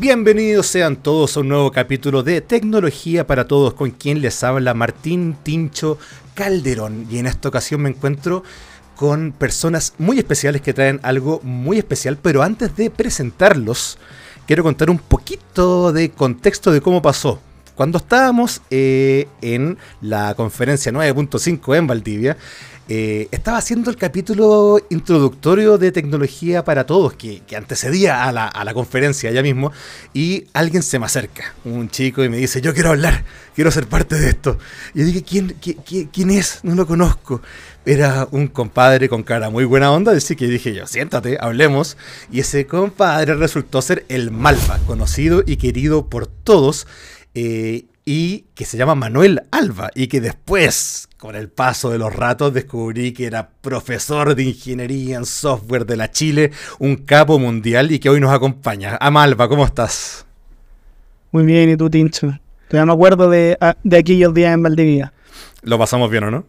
Bienvenidos 0.00 0.66
sean 0.66 0.96
todos 0.96 1.36
a 1.36 1.40
un 1.40 1.48
nuevo 1.48 1.70
capítulo 1.72 2.22
de 2.22 2.40
Tecnología 2.40 3.26
para 3.26 3.46
Todos, 3.46 3.74
con 3.74 3.90
quien 3.90 4.22
les 4.22 4.42
habla 4.42 4.72
Martín 4.72 5.36
Tincho 5.42 5.98
Calderón. 6.32 7.06
Y 7.10 7.18
en 7.18 7.26
esta 7.26 7.50
ocasión 7.50 7.82
me 7.82 7.90
encuentro 7.90 8.42
con 8.96 9.32
personas 9.32 9.92
muy 9.98 10.18
especiales 10.18 10.62
que 10.62 10.72
traen 10.72 11.00
algo 11.02 11.42
muy 11.42 11.76
especial, 11.76 12.16
pero 12.16 12.42
antes 12.42 12.74
de 12.76 12.88
presentarlos, 12.88 13.98
quiero 14.46 14.62
contar 14.62 14.88
un 14.88 14.96
poquito 14.96 15.92
de 15.92 16.10
contexto 16.10 16.72
de 16.72 16.80
cómo 16.80 17.02
pasó. 17.02 17.38
Cuando 17.74 17.98
estábamos 17.98 18.62
eh, 18.70 19.28
en 19.42 19.76
la 20.00 20.34
conferencia 20.34 20.92
9.5 20.92 21.76
en 21.76 21.86
Valdivia, 21.86 22.38
eh, 22.92 23.28
estaba 23.30 23.56
haciendo 23.56 23.88
el 23.88 23.96
capítulo 23.96 24.80
introductorio 24.90 25.78
de 25.78 25.92
tecnología 25.92 26.64
para 26.64 26.86
todos, 26.86 27.12
que, 27.12 27.40
antecedía 27.56 28.24
a 28.24 28.32
la, 28.32 28.74
conferencia 28.74 29.30
ya 29.30 29.44
mismo, 29.44 29.70
y 30.12 30.48
alguien 30.54 30.82
se 30.82 30.98
me 30.98 31.06
acerca, 31.06 31.54
un 31.64 31.88
chico, 31.88 32.24
y 32.24 32.28
me 32.28 32.38
dice, 32.38 32.60
yo 32.60 32.74
quiero 32.74 32.90
hablar, 32.90 33.22
quiero 33.54 33.70
ser 33.70 33.86
parte 33.86 34.16
de 34.16 34.30
esto. 34.30 34.58
Y 34.92 34.98
yo 34.98 35.04
dije, 35.04 35.22
¿quién, 35.22 35.56
quién, 36.10 36.30
es? 36.30 36.64
No 36.64 36.74
lo 36.74 36.84
conozco. 36.84 37.42
Era 37.86 38.26
un 38.32 38.48
compadre 38.48 39.08
con 39.08 39.22
cara 39.22 39.50
muy 39.50 39.64
buena 39.64 39.92
onda, 39.92 40.10
así 40.10 40.34
que 40.34 40.48
dije 40.48 40.74
yo, 40.74 40.88
siéntate, 40.88 41.38
hablemos. 41.40 41.96
Y 42.32 42.40
ese 42.40 42.66
compadre 42.66 43.36
resultó 43.36 43.82
ser 43.82 44.04
el 44.08 44.32
Malva, 44.32 44.80
conocido 44.88 45.44
y 45.46 45.58
querido 45.58 46.08
por 46.08 46.26
todos. 46.26 46.88
Eh, 47.34 47.84
y 48.12 48.46
que 48.56 48.64
se 48.64 48.76
llama 48.76 48.96
Manuel 48.96 49.42
Alba 49.52 49.92
y 49.94 50.08
que 50.08 50.20
después, 50.20 51.08
con 51.16 51.36
el 51.36 51.48
paso 51.48 51.90
de 51.90 51.98
los 51.98 52.12
ratos, 52.12 52.52
descubrí 52.52 53.12
que 53.12 53.26
era 53.26 53.50
profesor 53.60 54.34
de 54.34 54.42
ingeniería 54.42 55.16
en 55.16 55.24
software 55.24 55.86
de 55.86 55.96
la 55.96 56.10
Chile, 56.10 56.50
un 56.80 56.96
capo 56.96 57.38
mundial 57.38 57.92
y 57.92 58.00
que 58.00 58.08
hoy 58.10 58.18
nos 58.18 58.32
acompaña. 58.32 58.98
Amalva, 59.00 59.48
¿cómo 59.48 59.64
estás? 59.64 60.26
Muy 61.30 61.44
bien, 61.44 61.70
¿y 61.70 61.76
tú, 61.76 61.88
Tincho? 61.88 62.36
Todavía 62.68 62.86
me 62.86 62.92
acuerdo 62.94 63.30
de, 63.30 63.56
ah, 63.60 63.76
de 63.84 63.98
aquellos 63.98 64.34
días 64.34 64.54
en 64.54 64.64
Valdivia. 64.64 65.12
Lo 65.62 65.78
pasamos 65.78 66.10
bien, 66.10 66.24
¿o 66.24 66.32
no? 66.32 66.44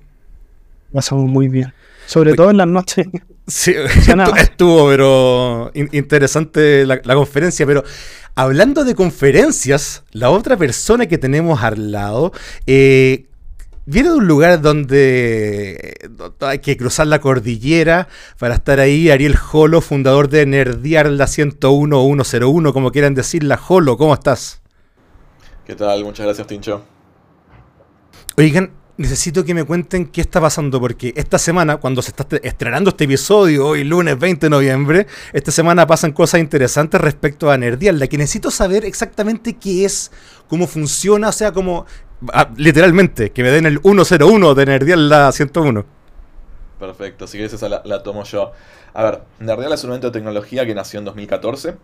Pasamos 0.92 1.30
muy 1.30 1.48
bien. 1.48 1.72
Sobre 2.12 2.34
todo 2.34 2.50
en 2.50 2.58
las 2.58 2.68
noches. 2.68 3.08
Sí, 3.48 3.74
estuvo, 4.38 4.90
pero 4.90 5.72
interesante 5.74 6.86
la, 6.86 7.00
conferencia. 7.02 7.66
Pero 7.66 7.86
hablando 8.36 8.84
de 8.84 8.96
conferencias, 8.96 10.04
la 10.12 10.30
otra 10.30 10.58
persona 10.58 11.06
que 11.06 11.18
tenemos 11.18 11.64
al 11.64 11.94
lado 11.94 12.34
eh, 12.68 13.28
viene 13.86 14.10
de 14.10 14.16
un 14.16 14.28
lugar 14.28 14.60
donde, 14.60 15.94
hay 16.42 16.60
que 16.60 16.76
cruzar 16.76 17.08
la 17.08 17.22
cordillera 17.22 18.10
para 18.38 18.56
estar 18.56 18.82
ahí. 18.82 19.10
Ariel 19.10 19.38
Jolo, 19.38 19.80
fundador 19.80 20.28
de 20.28 20.46
Nerdiar 20.46 21.10
la 21.10 21.28
101 21.28 21.98
o 21.98 22.24
101, 22.26 22.74
como 22.74 22.92
quieran 22.92 23.16
decir, 23.16 23.42
la 23.46 23.56
Jolo. 23.56 23.96
¿Cómo 23.96 24.14
estás? 24.14 24.62
¿Qué 25.66 25.76
tal? 25.76 26.04
Muchas 26.04 26.26
gracias, 26.26 26.46
Tincho. 26.46 26.84
Oigan, 28.36 28.81
necesito 28.98 29.44
que 29.44 29.54
me 29.54 29.64
cuenten 29.64 30.08
qué 30.08 30.22
está 30.22 30.42
pasando, 30.42 30.80
porque 30.80 31.14
esta 31.16 31.38
semana, 31.38 31.78
cuando 31.78 32.02
se 32.02 32.10
está 32.10 32.28
estrenando 32.44 32.90
este 32.90 33.06
episodio, 33.06 33.68
hoy 33.68 33.84
lunes 33.84 34.18
20 34.18 34.46
de 34.46 34.50
noviembre, 34.50 35.08
esta 35.34 35.52
semana 35.52 35.88
pasan 35.88 36.12
cosas 36.12 36.40
interesantes 36.40 37.00
respecto 37.00 37.50
a 37.52 37.58
Nerdial, 37.58 38.00
la 38.00 38.08
que 38.08 38.18
necesito 38.18 38.52
saber 38.52 38.86
exactamente 38.86 39.54
qué 39.54 39.86
es, 39.86 40.12
cómo 40.48 40.68
funciona, 40.68 41.30
o 41.30 41.32
sea, 41.32 41.52
como, 41.52 41.86
ah, 42.34 42.50
literalmente, 42.58 43.32
que 43.32 43.44
me 43.44 43.50
den 43.50 43.66
el 43.66 43.80
101 43.80 44.56
de 44.56 44.66
Nerdial 44.66 45.10
la 45.10 45.32
101. 45.32 45.86
Perfecto, 46.80 47.28
si 47.28 47.38
quieres 47.38 47.54
esa 47.54 47.70
la, 47.70 47.82
la 47.86 48.04
tomo 48.04 48.24
yo. 48.24 48.52
A 48.94 49.04
ver, 49.04 49.22
Nerdial 49.40 49.74
es 49.74 49.84
un 49.84 49.92
evento 49.92 50.08
de 50.08 50.14
tecnología 50.14 50.66
que 50.66 50.74
nació 50.74 51.00
en 51.00 51.06
2014 51.06 51.76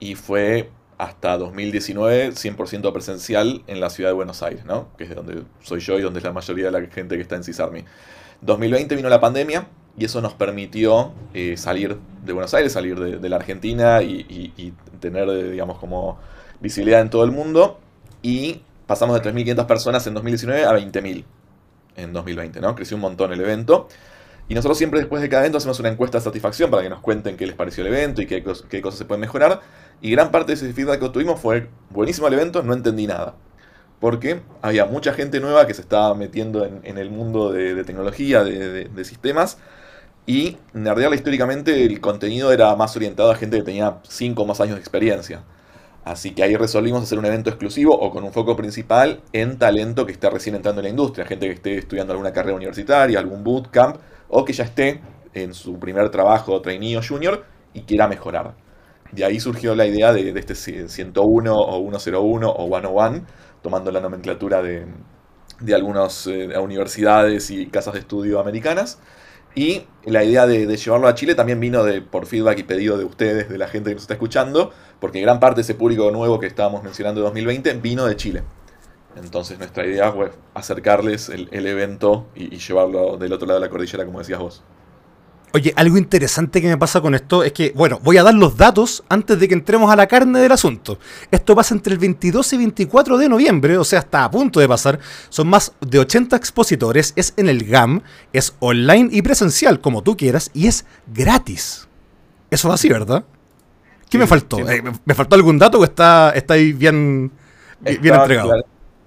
y 0.00 0.14
fue 0.14 0.70
hasta 0.98 1.36
2019 1.38 2.30
100% 2.30 2.92
presencial 2.92 3.62
en 3.66 3.80
la 3.80 3.90
ciudad 3.90 4.10
de 4.10 4.14
Buenos 4.14 4.42
Aires, 4.42 4.64
¿no? 4.64 4.88
que 4.96 5.04
es 5.04 5.10
de 5.10 5.16
donde 5.16 5.42
soy 5.62 5.80
yo 5.80 5.98
y 5.98 6.02
donde 6.02 6.18
es 6.18 6.24
la 6.24 6.32
mayoría 6.32 6.66
de 6.66 6.70
la 6.70 6.86
gente 6.88 7.16
que 7.16 7.22
está 7.22 7.36
en 7.36 7.44
CISARMI. 7.44 7.84
2020 8.42 8.96
vino 8.96 9.08
la 9.08 9.20
pandemia 9.20 9.66
y 9.96 10.04
eso 10.04 10.20
nos 10.20 10.34
permitió 10.34 11.12
eh, 11.34 11.56
salir 11.56 11.98
de 12.24 12.32
Buenos 12.32 12.52
Aires, 12.54 12.72
salir 12.72 12.98
de, 12.98 13.28
la 13.28 13.36
Argentina 13.36 14.02
y, 14.02 14.74
tener, 15.00 15.28
eh, 15.28 15.50
digamos, 15.52 15.78
como 15.78 16.18
visibilidad 16.60 17.00
en 17.00 17.10
todo 17.10 17.24
el 17.24 17.30
mundo. 17.30 17.78
Y 18.22 18.62
pasamos 18.86 19.20
de 19.22 19.32
3.500 19.32 19.66
personas 19.66 20.06
en 20.06 20.14
2019 20.14 20.64
a 20.64 20.72
20.000 20.72 21.24
en 21.96 22.12
2020, 22.12 22.60
¿no? 22.60 22.74
Creció 22.74 22.96
un 22.96 23.02
montón 23.02 23.32
el 23.32 23.40
evento. 23.40 23.88
Y 24.48 24.54
nosotros 24.54 24.76
siempre 24.76 24.98
después 24.98 25.22
de 25.22 25.28
cada 25.28 25.42
evento 25.42 25.58
hacemos 25.58 25.78
una 25.80 25.88
encuesta 25.88 26.18
de 26.18 26.24
satisfacción 26.24 26.70
para 26.70 26.82
que 26.82 26.90
nos 26.90 27.00
cuenten 27.00 27.36
qué 27.36 27.46
les 27.46 27.54
pareció 27.54 27.82
el 27.82 27.92
evento 27.92 28.20
y 28.20 28.26
qué, 28.26 28.44
qué 28.68 28.82
cosas 28.82 28.98
se 28.98 29.04
pueden 29.04 29.20
mejorar. 29.20 29.60
Y 30.04 30.10
gran 30.10 30.30
parte 30.30 30.48
de 30.48 30.56
ese 30.56 30.70
feedback 30.74 31.00
que 31.00 31.08
tuvimos 31.08 31.40
fue 31.40 31.70
buenísimo 31.88 32.28
el 32.28 32.34
evento, 32.34 32.62
no 32.62 32.74
entendí 32.74 33.06
nada. 33.06 33.36
Porque 34.00 34.42
había 34.60 34.84
mucha 34.84 35.14
gente 35.14 35.40
nueva 35.40 35.66
que 35.66 35.72
se 35.72 35.80
estaba 35.80 36.14
metiendo 36.14 36.66
en, 36.66 36.98
el 36.98 37.08
mundo 37.08 37.50
de, 37.50 37.82
tecnología, 37.84 38.44
de, 38.44 39.04
sistemas. 39.06 39.56
Y 40.26 40.58
Nerdearla 40.74 41.16
históricamente 41.16 41.86
el 41.86 42.02
contenido 42.02 42.52
era 42.52 42.76
más 42.76 42.94
orientado 42.96 43.30
a 43.30 43.34
gente 43.34 43.56
que 43.56 43.62
tenía 43.62 44.00
5 44.06 44.42
o 44.42 44.44
más 44.44 44.60
años 44.60 44.74
de 44.74 44.80
experiencia. 44.80 45.42
Así 46.04 46.32
que 46.32 46.42
ahí 46.42 46.54
resolvimos 46.54 47.02
hacer 47.02 47.18
un 47.18 47.24
evento 47.24 47.48
exclusivo 47.48 47.98
o 47.98 48.10
con 48.10 48.24
un 48.24 48.32
foco 48.34 48.56
principal 48.56 49.22
en 49.32 49.58
talento 49.58 50.04
que 50.04 50.12
está 50.12 50.28
recién 50.28 50.54
entrando 50.54 50.82
en 50.82 50.84
la 50.84 50.90
industria. 50.90 51.24
Gente 51.24 51.46
que 51.46 51.54
esté 51.54 51.78
estudiando 51.78 52.12
alguna 52.12 52.34
carrera 52.34 52.56
universitaria, 52.56 53.18
algún 53.18 53.42
bootcamp 53.42 53.96
o 54.28 54.44
que 54.44 54.52
ya 54.52 54.64
esté 54.64 55.00
en 55.32 55.54
su 55.54 55.78
primer 55.78 56.10
trabajo, 56.10 56.60
trainee 56.60 56.98
o 56.98 57.02
junior 57.02 57.46
y 57.72 57.84
quiera 57.84 58.06
mejorar. 58.06 58.63
De 59.14 59.24
ahí 59.24 59.38
surgió 59.40 59.74
la 59.74 59.86
idea 59.86 60.12
de, 60.12 60.30
este 60.38 60.54
101 60.54 61.54
o 61.56 62.00
101 62.00 62.50
o 62.50 62.66
101, 62.66 63.26
tomando 63.62 63.90
la 63.90 64.00
nomenclatura 64.00 64.62
de, 64.62 64.86
algunas 65.74 66.26
eh, 66.26 66.58
universidades 66.58 67.50
y 67.50 67.66
casas 67.66 67.94
de 67.94 68.00
estudio 68.00 68.40
americanas. 68.40 68.98
Y 69.54 69.86
la 70.04 70.24
idea 70.24 70.46
de, 70.46 70.66
llevarlo 70.76 71.06
a 71.06 71.14
Chile 71.14 71.34
también 71.36 71.60
vino 71.60 71.84
de, 71.84 72.02
por 72.02 72.26
feedback 72.26 72.58
y 72.58 72.62
pedido 72.64 72.98
de 72.98 73.04
ustedes, 73.04 73.48
de 73.48 73.56
la 73.56 73.68
gente 73.68 73.90
que 73.90 73.94
nos 73.94 74.02
está 74.02 74.14
escuchando, 74.14 74.72
porque 74.98 75.20
gran 75.20 75.38
parte 75.38 75.56
de 75.56 75.62
ese 75.62 75.74
público 75.74 76.10
nuevo 76.10 76.40
que 76.40 76.46
estábamos 76.46 76.82
mencionando 76.82 77.20
de 77.20 77.26
2020 77.26 77.74
vino 77.74 78.04
de 78.06 78.16
Chile. 78.16 78.42
Entonces 79.16 79.58
nuestra 79.58 79.86
idea 79.86 80.10
fue 80.10 80.32
acercarles 80.54 81.28
el, 81.28 81.66
evento 81.66 82.26
y, 82.34 82.58
llevarlo 82.58 83.16
del 83.16 83.32
otro 83.32 83.46
lado 83.46 83.60
de 83.60 83.66
la 83.66 83.70
cordillera, 83.70 84.04
como 84.04 84.18
decías 84.18 84.40
vos. 84.40 84.64
Oye, 85.54 85.72
algo 85.76 85.96
interesante 85.98 86.60
que 86.60 86.66
me 86.66 86.76
pasa 86.76 87.00
con 87.00 87.14
esto 87.14 87.44
es 87.44 87.52
que, 87.52 87.72
bueno, 87.76 88.00
voy 88.02 88.16
a 88.18 88.24
dar 88.24 88.34
los 88.34 88.56
datos 88.56 89.04
antes 89.08 89.38
de 89.38 89.46
que 89.46 89.54
entremos 89.54 89.88
a 89.88 89.94
la 89.94 90.08
carne 90.08 90.40
del 90.40 90.50
asunto. 90.50 90.98
Esto 91.30 91.54
pasa 91.54 91.76
entre 91.76 91.92
el 91.92 92.00
22 92.00 92.54
y 92.54 92.56
24 92.56 93.18
de 93.18 93.28
noviembre, 93.28 93.78
o 93.78 93.84
sea, 93.84 94.00
está 94.00 94.24
a 94.24 94.30
punto 94.32 94.58
de 94.58 94.66
pasar. 94.66 94.98
Son 95.28 95.46
más 95.46 95.70
de 95.80 96.00
80 96.00 96.34
expositores, 96.34 97.12
es 97.14 97.34
en 97.36 97.48
el 97.48 97.64
GAM, 97.66 98.02
es 98.32 98.52
online 98.58 99.10
y 99.12 99.22
presencial, 99.22 99.80
como 99.80 100.02
tú 100.02 100.16
quieras, 100.16 100.50
y 100.54 100.66
es 100.66 100.86
gratis. 101.06 101.86
Eso 102.50 102.66
es 102.66 102.74
así, 102.74 102.88
¿verdad? 102.88 103.24
¿Qué 104.10 104.18
me 104.18 104.26
faltó? 104.26 104.58
Eh, 104.58 104.82
¿Me 105.04 105.14
faltó 105.14 105.36
algún 105.36 105.60
dato 105.60 105.78
o 105.78 105.84
está, 105.84 106.30
está 106.30 106.54
ahí 106.54 106.72
bien, 106.72 107.30
bien 107.80 108.14
entregado? 108.14 108.64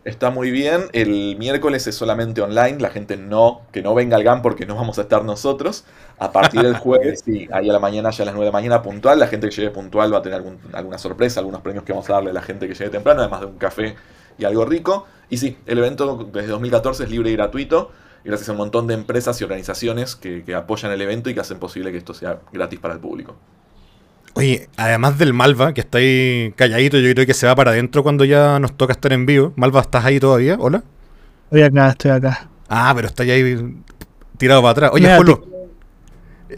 Está 0.08 0.30
muy 0.30 0.52
bien. 0.52 0.86
El 0.94 1.36
miércoles 1.38 1.86
es 1.86 1.96
solamente 1.96 2.42
online. 2.42 2.80
La 2.80 2.90
gente 2.92 3.18
no, 3.18 3.64
que 3.74 3.82
no 3.82 3.94
venga 3.94 4.16
al 4.16 4.24
GAM 4.24 4.42
porque 4.42 4.66
no 4.66 4.74
vamos 4.74 4.98
a 5.00 5.02
estar 5.02 5.26
nosotros. 5.26 5.84
A 6.18 6.32
partir 6.32 6.62
del 6.62 6.78
jueves, 6.78 7.24
sí, 7.26 7.50
ahí 7.52 7.70
a 7.70 7.74
la 7.74 7.80
mañana, 7.80 8.10
ya 8.12 8.24
a 8.24 8.28
las 8.28 8.34
9 8.34 8.46
de 8.46 8.52
la 8.54 8.58
mañana, 8.58 8.82
puntual. 8.82 9.20
La 9.20 9.28
gente 9.28 9.50
que 9.50 9.56
llegue 9.56 9.70
puntual 9.70 10.14
va 10.14 10.20
a 10.20 10.22
tener 10.22 10.42
alguna 10.72 10.98
sorpresa, 10.98 11.42
algunos 11.42 11.60
premios 11.60 11.84
que 11.84 11.92
vamos 11.92 12.10
a 12.10 12.14
darle 12.14 12.30
a 12.30 12.34
la 12.34 12.42
gente 12.42 12.70
que 12.70 12.74
llegue 12.74 12.90
temprano, 12.90 13.20
además 13.20 13.42
de 13.42 13.48
un 13.48 13.58
café 13.58 13.96
y 14.38 14.46
algo 14.46 14.64
rico. 14.64 15.06
Y 15.30 15.40
sí, 15.40 15.58
el 15.66 15.78
evento 15.78 16.30
desde 16.32 16.48
2014 16.48 17.04
es 17.04 17.10
libre 17.10 17.30
y 17.32 17.34
gratuito. 17.34 17.92
Gracias 18.24 18.48
a 18.48 18.54
un 18.54 18.60
montón 18.60 18.88
de 18.88 18.94
empresas 18.94 19.42
y 19.42 19.44
organizaciones 19.44 20.16
que 20.16 20.56
apoyan 20.56 20.94
el 20.94 21.02
evento 21.02 21.30
y 21.30 21.34
que 21.34 21.42
hacen 21.42 21.60
posible 21.60 21.92
que 21.92 21.98
esto 21.98 22.14
sea 22.14 22.40
gratis 22.54 22.80
para 22.80 22.94
el 22.94 23.02
público. 23.02 23.36
Oye, 24.38 24.70
además 24.78 25.18
del 25.18 25.34
Malva, 25.34 25.74
que 25.74 25.82
está 25.82 25.98
ahí 25.98 26.54
calladito, 26.56 27.00
yo 27.00 27.12
creo 27.12 27.26
que 27.26 27.34
se 27.34 27.48
va 27.48 27.56
para 27.56 27.72
adentro 27.72 28.04
cuando 28.04 28.24
ya 28.24 28.60
nos 28.60 28.78
toca 28.78 28.94
estar 28.94 29.12
en 29.12 29.26
vivo. 29.26 29.52
Malva, 29.56 29.82
¿estás 29.82 30.06
ahí 30.06 30.20
todavía? 30.20 30.58
¿Hola? 30.60 30.84
Estoy 31.46 31.64
acá, 31.64 31.90
estoy 31.90 32.12
acá. 32.12 32.48
Ah, 32.70 32.94
pero 32.96 33.08
está 33.08 33.24
ahí 33.24 33.82
tirado 34.38 34.62
para 34.62 34.72
atrás. 34.74 34.92
Oye, 34.94 35.16
Jolo. 35.18 35.44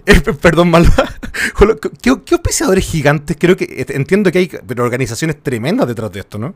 Eh, 0.05 0.21
perdón, 0.39 0.69
Malva. 0.69 0.93
¿qué, 2.01 2.15
¿qué 2.23 2.35
auspiciadores 2.35 2.85
gigantes? 2.85 3.35
Creo 3.39 3.57
que 3.57 3.63
eh, 3.63 3.85
entiendo 3.89 4.31
que 4.31 4.37
hay 4.37 4.51
pero 4.67 4.83
organizaciones 4.83 5.41
tremendas 5.41 5.87
detrás 5.87 6.11
de 6.11 6.19
esto, 6.19 6.37
¿no? 6.37 6.53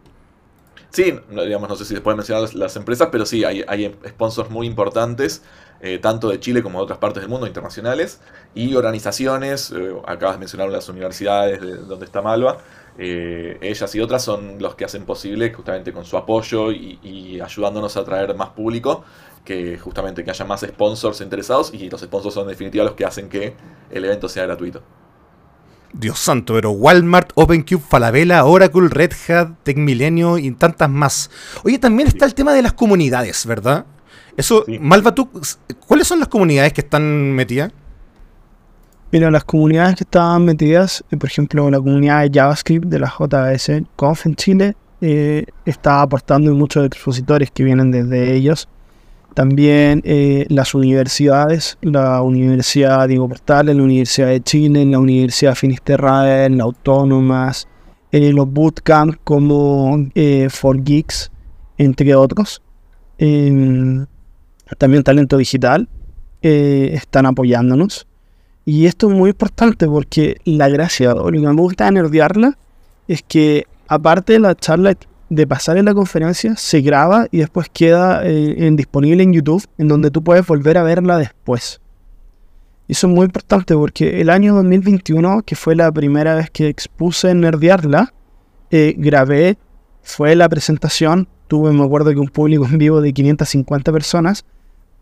Sí, 0.91 1.15
digamos, 1.31 1.67
no 1.67 1.75
sé 1.75 1.85
si 1.85 1.99
pueden 1.99 2.17
mencionar 2.17 2.53
las, 2.53 2.75
empresas, 2.75 3.09
pero 3.11 3.25
sí, 3.25 3.43
hay, 3.43 3.65
hay 3.67 3.95
sponsors 4.07 4.51
muy 4.51 4.67
importantes. 4.67 5.41
Eh, 5.85 5.99
tanto 5.99 6.29
de 6.29 6.39
Chile 6.39 6.63
como 6.63 6.79
de 6.79 6.85
otras 6.85 6.97
partes 6.97 7.21
del 7.21 7.29
mundo, 7.29 7.45
internacionales, 7.45 8.21
y 8.55 8.73
organizaciones, 8.73 9.69
eh, 9.75 9.93
acabas 10.07 10.35
de 10.35 10.39
mencionar 10.39 10.69
las 10.69 10.87
universidades 10.87 11.59
de 11.59 11.75
donde 11.75 12.05
está 12.05 12.21
Malva, 12.21 12.59
eh, 12.97 13.57
ellas 13.59 13.93
y 13.93 13.99
otras 13.99 14.23
son 14.23 14.59
los 14.59 14.75
que 14.75 14.85
hacen 14.85 15.03
posible, 15.03 15.51
justamente 15.51 15.91
con 15.91 16.05
su 16.05 16.15
apoyo 16.15 16.71
y, 16.71 17.41
ayudándonos 17.41 17.97
a 17.97 18.05
traer 18.05 18.33
más 18.33 18.51
público, 18.51 19.03
que 19.43 19.77
justamente 19.77 20.23
que 20.23 20.31
haya 20.31 20.45
más 20.45 20.61
sponsors 20.61 21.19
interesados, 21.19 21.73
y 21.73 21.89
los 21.89 21.99
sponsors 21.99 22.33
son 22.33 22.43
en 22.43 22.51
definitiva 22.51 22.85
los 22.85 22.93
que 22.93 23.03
hacen 23.03 23.27
que 23.27 23.53
el 23.91 24.05
evento 24.05 24.29
sea 24.29 24.45
gratuito. 24.45 24.81
Dios 25.91 26.17
santo, 26.17 26.53
pero 26.53 26.71
Walmart, 26.71 27.31
OpenCube, 27.35 27.81
Falabella, 27.81 28.45
Oracle, 28.45 28.87
Red 28.87 29.11
Hat, 29.27 29.49
TecMilenio 29.63 30.37
y 30.37 30.49
tantas 30.51 30.89
más. 30.89 31.29
Oye, 31.65 31.77
también 31.77 32.07
está 32.07 32.23
el 32.25 32.33
tema 32.33 32.53
de 32.53 32.61
las 32.61 32.71
comunidades, 32.71 33.45
¿verdad? 33.45 33.85
Eso, 34.35 34.65
Malva, 34.79 35.13
¿tú, 35.13 35.29
¿cuáles 35.87 36.07
son 36.07 36.19
las 36.19 36.27
comunidades 36.27 36.73
que 36.73 36.81
están 36.81 37.33
metidas? 37.33 37.71
Mira, 39.11 39.29
las 39.29 39.43
comunidades 39.43 39.95
que 39.95 40.03
estaban 40.03 40.43
metidas, 40.43 41.03
eh, 41.11 41.17
por 41.17 41.29
ejemplo, 41.29 41.69
la 41.69 41.77
comunidad 41.77 42.21
de 42.23 42.31
JavaScript 42.33 42.87
de 42.87 42.99
la 42.99 43.07
JS 43.07 43.83
Conf 43.95 44.25
en 44.25 44.35
Chile, 44.35 44.75
eh, 45.01 45.45
está 45.65 46.01
aportando 46.01 46.53
muchos 46.55 46.85
expositores 46.85 47.51
que 47.51 47.63
vienen 47.63 47.91
desde 47.91 48.33
ellos. 48.33 48.67
También 49.33 50.01
eh, 50.05 50.45
las 50.49 50.75
universidades, 50.75 51.77
la 51.81 52.21
Universidad 52.21 53.07
Diego 53.07 53.27
Portales, 53.27 53.75
la 53.75 53.81
Universidad 53.81 54.27
de 54.27 54.41
Chile, 54.41 54.85
la 54.85 54.99
Universidad 54.99 55.55
Finisterrae, 55.55 56.49
la 56.51 56.63
Autónomas, 56.63 57.67
eh, 58.11 58.31
los 58.31 58.47
bootcamps 58.47 59.17
como 59.23 60.07
eh, 60.13 60.47
For 60.51 60.83
Geeks, 60.83 61.31
entre 61.79 62.13
otros. 62.13 62.61
Em, 63.17 64.05
también 64.77 65.03
Talento 65.03 65.37
Digital 65.37 65.87
están 66.41 67.25
apoyándonos. 67.25 68.05
Y 68.65 68.85
esto 68.85 69.09
es 69.09 69.15
muy 69.15 69.31
importante 69.31 69.87
porque 69.87 70.37
la 70.45 70.69
gracia, 70.69 71.13
o 71.13 71.31
lo 71.31 71.39
que 71.39 71.47
me 71.47 71.53
gusta 71.53 71.85
de 71.85 71.91
nerdearla, 71.91 72.57
es 73.07 73.21
que 73.21 73.65
aparte 73.87 74.33
de 74.33 74.39
la 74.39 74.55
charla 74.55 74.95
de 75.29 75.47
pasar 75.47 75.77
en 75.77 75.85
la 75.85 75.93
conferencia 75.93 76.55
se 76.55 76.81
graba 76.81 77.27
y 77.31 77.39
después 77.39 77.67
queda 77.71 78.21
eh, 78.23 78.69
disponible 78.73 79.23
en 79.23 79.33
YouTube, 79.33 79.65
en 79.77 79.87
donde 79.87 80.11
tú 80.11 80.23
puedes 80.23 80.45
volver 80.45 80.77
a 80.77 80.83
verla 80.83 81.17
después. 81.17 81.81
Eso 82.87 83.07
es 83.07 83.13
muy 83.13 83.25
importante 83.25 83.73
porque 83.75 84.21
el 84.21 84.29
año 84.29 84.55
2021, 84.55 85.41
que 85.43 85.55
fue 85.55 85.75
la 85.75 85.91
primera 85.91 86.35
vez 86.35 86.49
que 86.51 86.67
expuse 86.67 87.29
en 87.29 87.41
Nerdearla, 87.41 88.13
eh, 88.71 88.93
grabé, 88.97 89.57
fue 90.01 90.35
la 90.35 90.49
presentación, 90.49 91.27
tuve, 91.47 91.71
me 91.71 91.83
acuerdo 91.83 92.11
que 92.11 92.19
un 92.19 92.27
público 92.27 92.65
en 92.65 92.77
vivo 92.77 93.01
de 93.01 93.13
550 93.13 93.91
personas, 93.91 94.45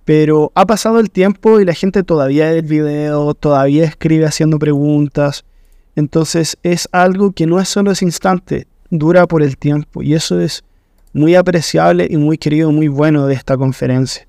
pero 0.06 0.52
ha 0.56 0.66
pasado 0.66 1.00
el 1.00 1.12
tiempo 1.12 1.60
y 1.60 1.66
la 1.66 1.74
gente 1.74 2.04
todavía 2.04 2.50
ve 2.52 2.60
el 2.60 2.66
video, 2.66 3.34
todavía 3.34 3.86
escribe 3.86 4.26
haciendo 4.26 4.60
preguntas. 4.60 5.46
Entonces 5.96 6.58
es 6.64 6.90
algo 6.92 7.32
que 7.34 7.46
no 7.46 7.60
es 7.60 7.70
solo 7.70 7.92
ese 7.92 8.06
instante, 8.06 8.68
dura 8.90 9.28
por 9.28 9.44
el 9.44 9.58
tiempo 9.58 10.02
y 10.02 10.14
eso 10.14 10.40
es 10.40 10.64
muy 11.14 11.36
apreciable 11.36 12.08
y 12.10 12.18
muy 12.18 12.38
querido, 12.38 12.72
muy 12.72 12.88
bueno 12.88 13.28
de 13.28 13.36
esta 13.36 13.58
conferencia. 13.58 14.28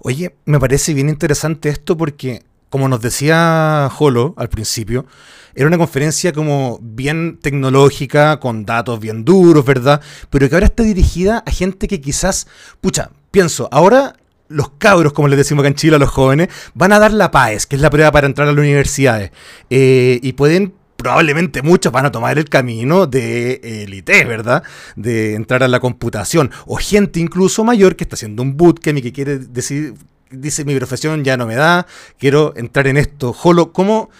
Oye, 0.00 0.34
me 0.44 0.58
parece 0.58 0.92
bien 0.92 1.08
interesante 1.08 1.68
esto 1.68 1.96
porque, 1.96 2.42
como 2.68 2.88
nos 2.88 3.00
decía 3.00 3.90
Holo 3.98 4.34
al 4.36 4.48
principio, 4.48 5.06
era 5.54 5.66
una 5.66 5.78
conferencia 5.78 6.32
como 6.32 6.78
bien 6.82 7.38
tecnológica, 7.40 8.38
con 8.40 8.66
datos 8.66 8.98
bien 9.00 9.24
duros, 9.24 9.64
¿verdad? 9.64 10.02
Pero 10.30 10.48
que 10.48 10.56
ahora 10.56 10.66
está 10.66 10.82
dirigida 10.82 11.42
a 11.46 11.50
gente 11.50 11.86
que 11.86 12.00
quizás, 12.00 12.46
pucha, 12.80 13.12
pienso, 13.34 13.68
ahora 13.72 14.14
los 14.48 14.70
cabros, 14.78 15.12
como 15.12 15.26
les 15.26 15.36
decimos 15.36 15.62
acá 15.62 15.68
en 15.68 15.74
Chile 15.74 15.96
a 15.96 15.98
los 15.98 16.08
jóvenes, 16.08 16.48
van 16.72 16.92
a 16.92 17.00
dar 17.00 17.12
la 17.12 17.32
PAES, 17.32 17.66
que 17.66 17.74
es 17.74 17.82
la 17.82 17.90
prueba 17.90 18.12
para 18.12 18.28
entrar 18.28 18.46
a 18.46 18.52
las 18.52 18.60
universidades, 18.60 19.32
eh, 19.70 20.20
y 20.22 20.34
pueden 20.34 20.72
probablemente 20.96 21.60
muchos 21.60 21.92
van 21.92 22.06
a 22.06 22.12
tomar 22.12 22.38
el 22.38 22.48
camino 22.48 23.08
de 23.08 23.82
élite, 23.82 24.24
¿verdad? 24.24 24.62
De 24.94 25.34
entrar 25.34 25.64
a 25.64 25.68
la 25.68 25.80
computación. 25.80 26.52
O 26.64 26.76
gente 26.76 27.18
incluso 27.18 27.64
mayor 27.64 27.96
que 27.96 28.04
está 28.04 28.14
haciendo 28.14 28.42
un 28.42 28.56
bootcamp 28.56 28.98
y 28.98 29.02
que 29.02 29.12
quiere 29.12 29.38
decir, 29.38 29.94
dice 30.30 30.64
mi 30.64 30.76
profesión 30.76 31.24
ya 31.24 31.36
no 31.36 31.46
me 31.46 31.56
da, 31.56 31.86
quiero 32.16 32.54
entrar 32.56 32.86
en 32.86 32.96
esto. 32.96 33.32
Jolo, 33.32 33.72
¿cómo, 33.72 34.10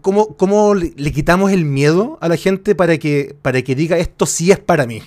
cómo, 0.00 0.34
cómo 0.36 0.74
le 0.74 1.12
quitamos 1.12 1.52
el 1.52 1.66
miedo 1.66 2.18
a 2.22 2.28
la 2.28 2.36
gente 2.36 2.74
para 2.74 2.96
que, 2.96 3.36
para 3.42 3.60
que 3.60 3.74
diga 3.74 3.98
esto 3.98 4.24
sí 4.24 4.50
es 4.50 4.58
para 4.58 4.86
mí? 4.86 5.02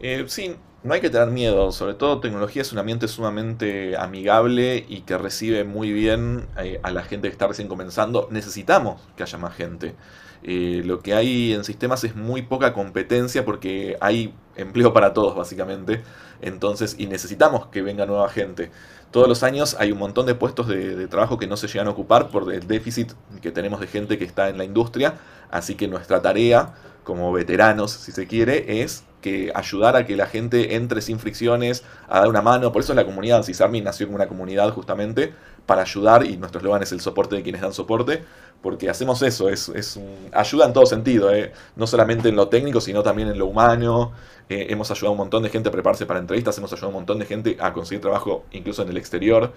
Eh, 0.00 0.24
sí, 0.28 0.54
no 0.88 0.94
hay 0.94 1.02
que 1.02 1.10
tener 1.10 1.28
miedo, 1.28 1.70
sobre 1.70 1.92
todo 1.92 2.18
tecnología 2.18 2.62
es 2.62 2.72
un 2.72 2.78
ambiente 2.78 3.08
sumamente 3.08 3.94
amigable 3.98 4.86
y 4.88 5.02
que 5.02 5.18
recibe 5.18 5.64
muy 5.64 5.92
bien 5.92 6.48
eh, 6.56 6.80
a 6.82 6.90
la 6.90 7.02
gente 7.02 7.28
que 7.28 7.32
está 7.32 7.46
recién 7.46 7.68
comenzando. 7.68 8.26
Necesitamos 8.30 9.02
que 9.14 9.22
haya 9.22 9.36
más 9.36 9.54
gente. 9.54 9.94
Eh, 10.42 10.82
lo 10.86 11.00
que 11.00 11.12
hay 11.12 11.52
en 11.52 11.64
sistemas 11.64 12.04
es 12.04 12.16
muy 12.16 12.40
poca 12.40 12.72
competencia 12.72 13.44
porque 13.44 13.98
hay 14.00 14.32
empleo 14.56 14.94
para 14.94 15.12
todos 15.12 15.36
básicamente. 15.36 16.02
Entonces, 16.40 16.96
y 16.98 17.06
necesitamos 17.06 17.66
que 17.66 17.82
venga 17.82 18.06
nueva 18.06 18.30
gente. 18.30 18.70
Todos 19.10 19.28
los 19.28 19.42
años 19.42 19.76
hay 19.78 19.92
un 19.92 19.98
montón 19.98 20.24
de 20.24 20.34
puestos 20.36 20.68
de, 20.68 20.96
de 20.96 21.06
trabajo 21.06 21.38
que 21.38 21.46
no 21.46 21.58
se 21.58 21.66
llegan 21.66 21.88
a 21.88 21.90
ocupar 21.90 22.30
por 22.30 22.50
el 22.50 22.66
déficit 22.66 23.12
que 23.42 23.50
tenemos 23.50 23.80
de 23.80 23.88
gente 23.88 24.16
que 24.16 24.24
está 24.24 24.48
en 24.48 24.56
la 24.56 24.64
industria. 24.64 25.18
Así 25.50 25.74
que 25.74 25.86
nuestra 25.86 26.22
tarea 26.22 26.74
como 27.04 27.30
veteranos, 27.30 27.90
si 27.90 28.12
se 28.12 28.26
quiere, 28.26 28.82
es 28.82 29.04
que 29.20 29.50
ayudar 29.54 29.96
a 29.96 30.06
que 30.06 30.16
la 30.16 30.26
gente 30.26 30.76
entre 30.76 31.00
sin 31.00 31.18
fricciones, 31.18 31.84
a 32.08 32.20
dar 32.20 32.28
una 32.28 32.42
mano. 32.42 32.72
Por 32.72 32.82
eso 32.82 32.94
la 32.94 33.04
comunidad 33.04 33.42
CISARMI 33.42 33.80
nació 33.80 34.06
como 34.06 34.16
una 34.16 34.28
comunidad 34.28 34.70
justamente 34.72 35.32
para 35.66 35.82
ayudar 35.82 36.24
y 36.24 36.36
nuestro 36.36 36.60
eslogan 36.60 36.82
es 36.82 36.92
el 36.92 37.00
soporte 37.00 37.36
de 37.36 37.42
quienes 37.42 37.60
dan 37.60 37.72
soporte, 37.74 38.24
porque 38.62 38.88
hacemos 38.88 39.20
eso, 39.22 39.48
es, 39.50 39.68
es 39.68 40.00
ayuda 40.32 40.66
en 40.66 40.72
todo 40.72 40.86
sentido, 40.86 41.32
eh. 41.32 41.52
no 41.76 41.86
solamente 41.86 42.30
en 42.30 42.36
lo 42.36 42.48
técnico, 42.48 42.80
sino 42.80 43.02
también 43.02 43.28
en 43.28 43.38
lo 43.38 43.46
humano. 43.46 44.12
Eh, 44.48 44.68
hemos 44.70 44.90
ayudado 44.90 45.08
a 45.08 45.12
un 45.12 45.18
montón 45.18 45.42
de 45.42 45.50
gente 45.50 45.68
a 45.68 45.72
prepararse 45.72 46.06
para 46.06 46.20
entrevistas, 46.20 46.56
hemos 46.56 46.72
ayudado 46.72 46.86
a 46.86 46.90
un 46.90 46.94
montón 46.94 47.18
de 47.18 47.26
gente 47.26 47.56
a 47.60 47.72
conseguir 47.72 48.00
trabajo 48.00 48.46
incluso 48.50 48.82
en 48.82 48.88
el 48.88 48.96
exterior. 48.96 49.52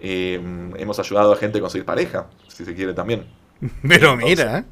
Eh, 0.00 0.34
hemos 0.76 0.98
ayudado 0.98 1.32
a 1.32 1.36
gente 1.36 1.58
a 1.58 1.60
conseguir 1.62 1.86
pareja, 1.86 2.26
si 2.48 2.64
se 2.64 2.74
quiere 2.74 2.92
también. 2.92 3.26
Pero 3.88 4.16
mira. 4.16 4.66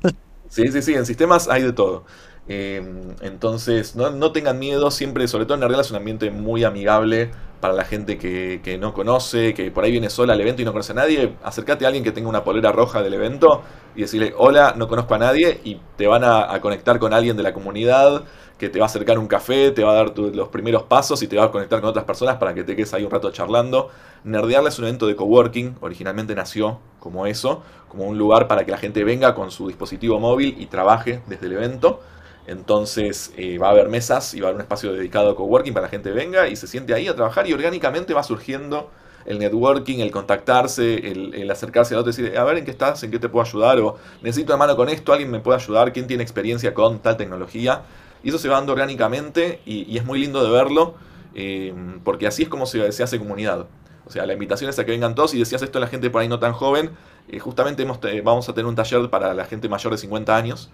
Sí, 0.48 0.68
sí, 0.70 0.82
sí, 0.82 0.92
en 0.92 1.06
sistemas 1.06 1.48
hay 1.48 1.62
de 1.62 1.72
todo. 1.72 2.04
Em, 2.48 3.14
entonces, 3.20 3.94
no, 3.94 4.32
tengan 4.32 4.58
miedo, 4.58 4.90
siempre, 4.90 5.28
sobre 5.28 5.46
todo 5.46 5.64
en 5.64 5.80
es 5.80 5.90
un 5.90 5.96
ambiente 5.96 6.30
muy 6.30 6.64
amigable 6.64 7.30
para 7.60 7.74
la 7.74 7.84
gente 7.84 8.18
que, 8.18 8.78
no 8.80 8.92
conoce, 8.92 9.54
que 9.54 9.70
por 9.70 9.84
ahí 9.84 9.92
viene 9.92 10.10
sola 10.10 10.32
al 10.32 10.40
evento 10.40 10.62
y 10.62 10.64
no 10.64 10.72
conoce 10.72 10.92
a 10.92 10.96
nadie. 10.96 11.34
Acércate 11.44 11.84
a 11.84 11.88
alguien 11.88 12.02
que 12.02 12.10
tenga 12.10 12.28
una 12.28 12.42
polera 12.42 12.72
roja 12.72 13.02
del 13.02 13.14
evento 13.14 13.62
y 13.94 14.00
decirle, 14.00 14.34
hola, 14.36 14.74
no 14.76 14.88
conozco 14.88 15.14
a 15.14 15.18
nadie, 15.18 15.60
y 15.62 15.80
te 15.96 16.08
van 16.08 16.24
a, 16.24 16.60
conectar 16.60 16.98
con 16.98 17.14
alguien 17.14 17.36
de 17.36 17.44
la 17.44 17.54
comunidad 17.54 18.24
que 18.58 18.68
te 18.68 18.78
va 18.78 18.86
a 18.86 18.88
acercar 18.88 19.18
un 19.18 19.26
café, 19.28 19.70
te 19.70 19.84
va 19.84 19.92
a 19.92 19.94
dar 19.94 20.18
los 20.18 20.48
primeros 20.48 20.84
pasos 20.84 21.22
y 21.22 21.28
te 21.28 21.36
va 21.36 21.44
a 21.44 21.50
conectar 21.50 21.80
con 21.80 21.90
otras 21.90 22.04
personas 22.04 22.36
para 22.36 22.54
que 22.54 22.64
te 22.64 22.76
quedes 22.76 22.92
ahí 22.94 23.04
un 23.04 23.10
rato 23.10 23.30
charlando. 23.30 23.90
Nerdearla 24.24 24.68
es 24.68 24.78
un 24.78 24.84
evento 24.86 25.06
de 25.06 25.16
coworking, 25.16 25.76
originalmente 25.80 26.34
nació 26.34 26.78
como 27.00 27.26
eso, 27.26 27.62
como 27.88 28.04
un 28.04 28.18
lugar 28.18 28.48
para 28.48 28.64
que 28.64 28.70
la 28.70 28.78
gente 28.78 29.04
venga 29.04 29.34
con 29.34 29.50
su 29.50 29.68
dispositivo 29.68 30.20
móvil 30.20 30.56
y 30.58 30.66
trabaje 30.66 31.22
desde 31.26 31.46
el 31.46 31.52
evento. 31.52 32.00
Entonces 32.46 33.32
eh, 33.36 33.58
va 33.58 33.68
a 33.68 33.70
haber 33.70 33.88
mesas 33.88 34.34
y 34.34 34.40
va 34.40 34.46
a 34.46 34.50
haber 34.50 34.56
un 34.56 34.62
espacio 34.62 34.92
dedicado 34.92 35.30
a 35.30 35.36
coworking 35.36 35.72
para 35.72 35.86
la 35.86 35.90
gente 35.90 36.10
venga 36.10 36.48
y 36.48 36.56
se 36.56 36.66
siente 36.66 36.92
ahí 36.92 37.06
a 37.06 37.14
trabajar 37.14 37.46
y 37.46 37.52
orgánicamente 37.52 38.14
va 38.14 38.22
surgiendo 38.22 38.90
el 39.24 39.38
networking, 39.38 40.00
el 40.00 40.10
contactarse, 40.10 41.10
el, 41.10 41.50
acercarse 41.50 41.94
a 41.94 41.98
otro 41.98 42.10
y 42.10 42.16
decir, 42.16 42.36
a 42.36 42.44
ver 42.44 42.58
en 42.58 42.64
qué 42.64 42.72
estás, 42.72 43.02
en 43.04 43.10
qué 43.10 43.20
te 43.20 43.28
puedo 43.28 43.46
ayudar, 43.46 43.78
o 43.78 43.96
necesito 44.20 44.52
una 44.52 44.58
mano 44.58 44.76
con 44.76 44.88
esto, 44.88 45.12
alguien 45.12 45.30
me 45.30 45.38
puede 45.38 45.58
ayudar, 45.58 45.92
quién 45.92 46.08
tiene 46.08 46.24
experiencia 46.24 46.74
con 46.74 46.98
tal 46.98 47.16
tecnología. 47.16 47.82
Y 48.24 48.28
eso 48.28 48.38
se 48.38 48.48
va 48.48 48.56
dando 48.56 48.72
orgánicamente 48.72 49.60
y, 49.64 49.96
es 49.96 50.04
muy 50.04 50.20
lindo 50.20 50.42
de 50.44 50.50
verlo, 50.50 50.94
eh, 51.34 51.72
porque 52.04 52.26
así 52.26 52.42
es 52.44 52.48
como 52.48 52.66
se, 52.66 52.86
hace 52.86 53.18
comunidad. 53.18 53.66
O 54.06 54.10
sea, 54.10 54.26
la 54.26 54.32
invitación 54.32 54.68
es 54.68 54.78
a 54.78 54.84
que 54.84 54.90
vengan 54.90 55.14
todos 55.14 55.34
y 55.34 55.38
decías 55.38 55.62
esto 55.62 55.78
a 55.78 55.80
la 55.80 55.86
gente 55.86 56.10
por 56.10 56.20
ahí 56.20 56.28
no 56.28 56.38
tan 56.38 56.52
joven. 56.52 56.90
Eh, 57.28 57.38
justamente 57.38 57.84
vamos 58.22 58.48
a 58.48 58.52
tener 58.52 58.66
un 58.66 58.74
taller 58.74 59.08
para 59.08 59.34
la 59.34 59.44
gente 59.44 59.68
mayor 59.68 59.92
de 59.92 59.98
50 59.98 60.36
años 60.36 60.70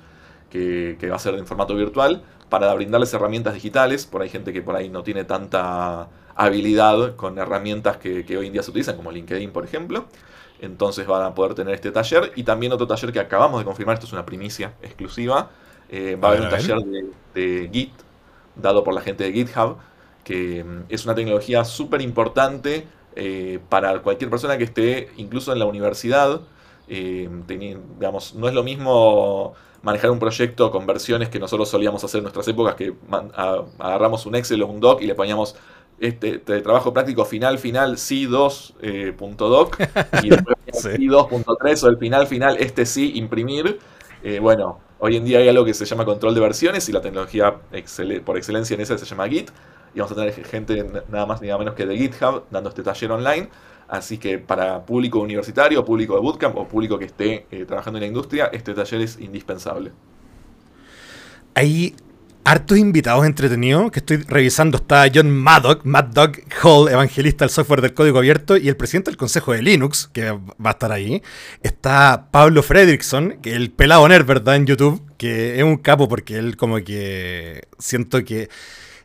que, 0.50 0.96
va 1.10 1.16
a 1.16 1.18
ser 1.18 1.34
en 1.34 1.46
formato 1.46 1.74
virtual, 1.74 2.22
para 2.48 2.72
brindarles 2.74 3.12
herramientas 3.14 3.54
digitales. 3.54 4.06
Por 4.06 4.22
ahí 4.22 4.28
gente 4.28 4.52
que 4.52 4.62
por 4.62 4.76
ahí 4.76 4.88
no 4.88 5.02
tiene 5.02 5.24
tanta 5.24 6.08
habilidad 6.34 7.16
con 7.16 7.38
herramientas 7.38 7.96
que, 7.96 8.24
hoy 8.36 8.46
en 8.46 8.52
día 8.52 8.62
se 8.62 8.70
utilizan, 8.70 8.96
como 8.96 9.10
LinkedIn, 9.10 9.50
por 9.50 9.64
ejemplo. 9.64 10.06
Entonces 10.60 11.06
van 11.06 11.22
a 11.22 11.34
poder 11.34 11.54
tener 11.54 11.74
este 11.74 11.90
taller. 11.90 12.32
Y 12.36 12.42
también 12.42 12.72
otro 12.72 12.86
taller 12.86 13.12
que 13.12 13.20
acabamos 13.20 13.60
de 13.60 13.64
confirmar, 13.64 13.94
esto 13.94 14.06
es 14.06 14.12
una 14.12 14.24
primicia 14.24 14.74
exclusiva. 14.82 15.50
Eh, 15.88 16.16
va 16.16 16.28
a 16.28 16.30
haber 16.32 16.42
un 16.42 16.50
taller 16.50 16.78
de, 17.34 17.70
Git, 17.72 17.92
dado 18.56 18.84
por 18.84 18.94
la 18.94 19.00
gente 19.00 19.24
de 19.24 19.32
GitHub, 19.32 19.76
que 20.24 20.64
mm, 20.64 20.84
es 20.88 21.04
una 21.04 21.14
tecnología 21.14 21.64
súper 21.64 22.02
importante 22.02 22.86
eh, 23.16 23.58
para 23.68 24.00
cualquier 24.00 24.30
persona 24.30 24.58
que 24.58 24.64
esté 24.64 25.10
incluso 25.16 25.52
en 25.52 25.58
la 25.58 25.66
universidad. 25.66 26.40
Eh, 26.88 27.28
digamos, 27.46 28.34
no 28.34 28.48
es 28.48 28.54
lo 28.54 28.62
mismo 28.62 29.54
manejar 29.82 30.10
un 30.10 30.18
proyecto 30.18 30.70
con 30.70 30.86
versiones 30.86 31.28
que 31.28 31.38
nosotros 31.38 31.68
solíamos 31.68 32.02
hacer 32.04 32.18
en 32.18 32.24
nuestras 32.24 32.48
épocas, 32.48 32.74
que 32.74 32.94
agarramos 33.78 34.26
un 34.26 34.34
Excel 34.34 34.62
o 34.62 34.66
un 34.66 34.80
doc 34.80 35.00
y 35.02 35.06
le 35.06 35.14
poníamos 35.14 35.56
este, 36.00 36.38
trabajo 36.38 36.92
práctico 36.92 37.24
final 37.24 37.58
final 37.58 37.96
C2.doc 37.96 39.80
eh, 39.80 39.86
y 40.22 40.28
después 40.30 40.56
C2.3 40.72 41.82
o 41.82 41.88
el 41.88 41.98
final 41.98 42.26
final 42.26 42.56
este 42.58 42.86
sí 42.86 43.12
imprimir. 43.16 43.78
Eh, 44.22 44.38
bueno, 44.40 44.80
hoy 44.98 45.16
en 45.16 45.24
día 45.24 45.38
hay 45.38 45.48
algo 45.48 45.64
que 45.64 45.74
se 45.74 45.84
llama 45.84 46.04
control 46.04 46.34
de 46.34 46.40
versiones 46.40 46.88
y 46.88 46.92
la 46.92 47.00
tecnología 47.00 47.56
por 48.24 48.36
excelencia 48.36 48.74
en 48.74 48.80
esa 48.80 48.98
se 48.98 49.06
llama 49.06 49.28
Git. 49.28 49.50
Y 49.94 50.00
vamos 50.00 50.12
a 50.12 50.14
tener 50.14 50.32
gente 50.44 50.84
nada 51.08 51.26
más 51.26 51.40
ni 51.40 51.48
nada 51.48 51.58
menos 51.58 51.74
que 51.74 51.86
de 51.86 51.96
GitHub 51.96 52.44
dando 52.50 52.68
este 52.68 52.82
taller 52.82 53.10
online. 53.12 53.48
Así 53.88 54.18
que 54.18 54.38
para 54.38 54.84
público 54.84 55.18
universitario, 55.20 55.84
público 55.84 56.14
de 56.14 56.20
bootcamp 56.20 56.56
o 56.56 56.68
público 56.68 56.98
que 56.98 57.06
esté 57.06 57.46
eh, 57.50 57.64
trabajando 57.64 57.98
en 57.98 58.02
la 58.02 58.08
industria, 58.08 58.50
este 58.52 58.74
taller 58.74 59.00
es 59.00 59.18
indispensable. 59.18 59.92
Hay 61.54 61.94
hartos 62.44 62.78
invitados 62.78 63.26
entretenidos 63.26 63.90
que 63.90 63.98
estoy 63.98 64.18
revisando. 64.18 64.78
Está 64.78 65.06
John 65.12 65.30
Maddock, 65.30 65.84
Mad 65.84 66.14
Hall, 66.62 66.88
evangelista 66.88 67.44
del 67.44 67.50
software 67.50 67.82
del 67.82 67.92
código 67.92 68.18
abierto, 68.18 68.56
y 68.56 68.68
el 68.68 68.76
presidente 68.76 69.10
del 69.10 69.18
Consejo 69.18 69.52
de 69.52 69.62
Linux, 69.62 70.08
que 70.12 70.30
va 70.30 70.40
a 70.64 70.70
estar 70.70 70.92
ahí. 70.92 71.22
Está 71.62 72.28
Pablo 72.30 72.62
Fredrickson, 72.62 73.38
que 73.42 73.54
el 73.54 73.70
pelado 73.70 74.08
nerd, 74.08 74.24
¿verdad? 74.24 74.56
En 74.56 74.66
YouTube, 74.66 75.02
que 75.18 75.58
es 75.58 75.62
un 75.62 75.76
capo 75.76 76.08
porque 76.08 76.38
él 76.38 76.56
como 76.56 76.76
que 76.76 77.68
siento 77.78 78.24
que 78.24 78.48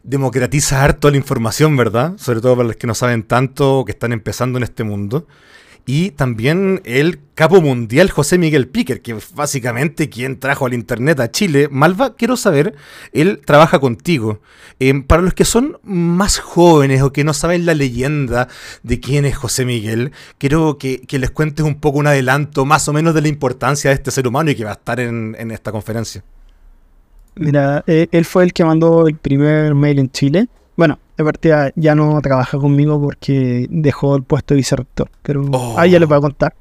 democratiza 0.04 0.84
harto 0.84 1.10
la 1.10 1.18
información, 1.18 1.76
¿verdad? 1.76 2.14
Sobre 2.18 2.42
todo 2.42 2.56
para 2.56 2.68
los 2.68 2.78
que 2.78 2.88
no 2.88 2.94
saben 2.94 3.24
tanto 3.24 3.80
o 3.80 3.86
que 3.86 3.94
están 3.94 4.14
empezando 4.14 4.58
en 4.58 4.64
este 4.64 4.84
mundo 4.84 5.28
y 5.86 6.12
también 6.12 6.82
el 6.86 7.20
capo 7.36 7.62
mundial 7.62 8.10
José 8.10 8.38
Miguel 8.38 8.70
Piquer, 8.70 9.02
que 9.02 9.18
básicamente 9.36 10.10
quien 10.10 10.40
trajo 10.40 10.66
al 10.66 10.74
Internet 10.74 11.20
a 11.20 11.30
Chile. 11.30 11.68
Malva, 11.70 12.16
quiero 12.16 12.38
saber, 12.38 12.76
él 13.12 13.42
trabaja 13.44 13.80
contigo. 13.80 14.40
Em, 14.80 15.04
para 15.04 15.22
los 15.22 15.34
que 15.34 15.46
son 15.46 15.80
más 15.84 16.40
jóvenes 16.40 17.02
o 17.02 17.12
que 17.12 17.24
no 17.24 17.34
saben 17.34 17.66
la 17.66 17.74
leyenda 17.74 18.48
de 18.84 19.00
quién 19.00 19.26
es 19.26 19.36
José 19.36 19.66
Miguel, 19.66 20.12
quiero 20.38 20.78
que, 20.78 21.06
les 21.10 21.32
cuentes 21.32 21.66
un 21.66 21.76
poco 21.76 22.00
un 22.00 22.08
adelanto 22.08 22.66
más 22.66 22.88
o 22.88 22.94
menos 22.94 23.14
de 23.14 23.22
la 23.22 23.28
importancia 23.28 23.90
de 23.90 23.96
este 23.96 24.12
ser 24.12 24.28
humano 24.28 24.52
y 24.52 24.56
que 24.56 24.64
va 24.64 24.72
a 24.72 24.74
estar 24.74 25.00
en, 25.00 25.36
en 25.38 25.52
esta 25.52 25.72
conferencia. 25.72 26.24
Mira, 27.36 27.84
eh, 27.88 28.08
él 28.12 28.26
fue 28.26 28.44
el 28.44 28.54
que 28.54 28.64
mandó 28.64 29.08
el 29.08 29.16
primer 29.16 29.74
mail 29.76 30.00
en 30.00 30.10
Chile. 30.12 30.48
Bueno, 30.76 31.00
de 31.18 31.24
partida 31.24 31.72
ya 31.76 31.96
no 31.96 32.20
trabaja 32.22 32.58
conmigo 32.58 33.00
porque 33.02 33.68
dejó 33.70 34.16
el 34.16 34.24
puesto 34.24 34.54
de 34.54 34.58
vicerrector, 34.58 35.10
pero 35.22 35.46
oh. 35.52 35.76
ahí 35.78 35.92
ya 35.92 36.00
les 36.00 36.08
voy 36.08 36.18
a 36.18 36.22
contar. 36.22 36.56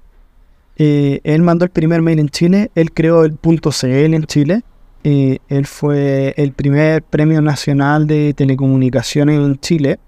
Eh, 0.76 1.20
él 1.24 1.42
mandó 1.42 1.64
el 1.64 1.70
primer 1.70 2.02
mail 2.02 2.18
en 2.18 2.28
Chile, 2.28 2.70
él 2.74 2.92
creó 2.92 3.24
el 3.24 3.34
punto 3.34 3.70
CL 3.70 4.14
en 4.14 4.24
Chile, 4.24 4.62
eh, 5.04 5.38
él 5.48 5.66
fue 5.66 6.34
el 6.36 6.52
primer 6.52 7.02
premio 7.02 7.42
nacional 7.42 8.06
de 8.06 8.32
telecomunicaciones 8.34 9.38
en 9.38 9.58
Chile, 9.60 9.98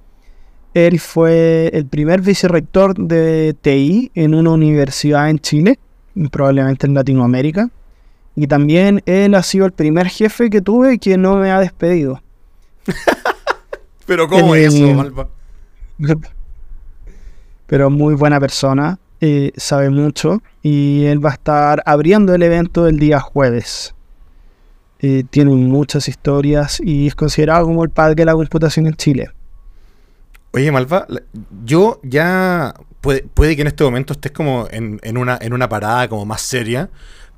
él 0.73 0.99
fue 0.99 1.71
el 1.73 1.87
primer 1.87 2.23
vicerrector 2.23 2.95
de 2.97 3.55
TI 3.61 4.11
en 4.15 4.35
una 4.35 4.51
universidad 4.51 5.29
en 5.29 5.39
Chile, 5.39 5.79
probablemente 6.31 6.87
en 6.87 6.95
Latinoamérica, 6.95 7.71
y 8.37 8.47
también 8.47 9.03
él 9.07 9.35
ha 9.35 9.43
sido 9.43 9.67
el 9.67 9.73
primer 9.73 10.09
jefe 10.09 10.51
que 10.51 10.61
tuve 10.61 10.99
que 10.99 11.17
no 11.17 11.37
me 11.37 11.51
ha 11.51 11.61
despedido. 11.61 12.23
Pero 14.07 14.29
¿cómo 14.29 14.55
es 14.55 14.75
eso, 14.75 14.93
Malva? 14.93 15.29
Pero 17.67 17.91
muy 17.91 18.15
buena 18.15 18.39
persona, 18.41 18.99
eh, 19.21 19.53
sabe 19.57 19.89
mucho 19.91 20.43
y 20.63 21.05
él 21.07 21.25
va 21.25 21.31
a 21.31 21.35
estar 21.35 21.83
abriendo 21.87 22.35
el 22.35 22.43
evento 22.43 22.87
el 22.87 22.99
día 22.99 23.21
jueves. 23.21 23.95
Eh, 25.01 25.25
tiene 25.29 25.51
muchas 25.53 26.09
historias 26.09 26.81
y 26.83 27.07
es 27.07 27.15
considerado 27.15 27.67
como 27.67 27.85
el 27.85 27.91
padre 27.91 28.15
de 28.17 28.25
la 28.25 28.33
computación 28.33 28.87
en 28.87 28.95
Chile. 28.95 29.31
Oye, 30.53 30.71
Malva, 30.71 31.07
yo 31.65 32.01
ya 32.03 32.75
puede, 33.01 33.57
que 33.57 33.63
en 33.63 33.67
este 33.67 33.85
momento 33.85 34.13
estés 34.13 34.33
como 34.33 34.67
en, 34.71 35.19
una, 35.19 35.39
en 35.41 35.53
una 35.53 35.69
parada 35.69 36.09
como 36.09 36.25
más 36.25 36.41
seria, 36.41 36.91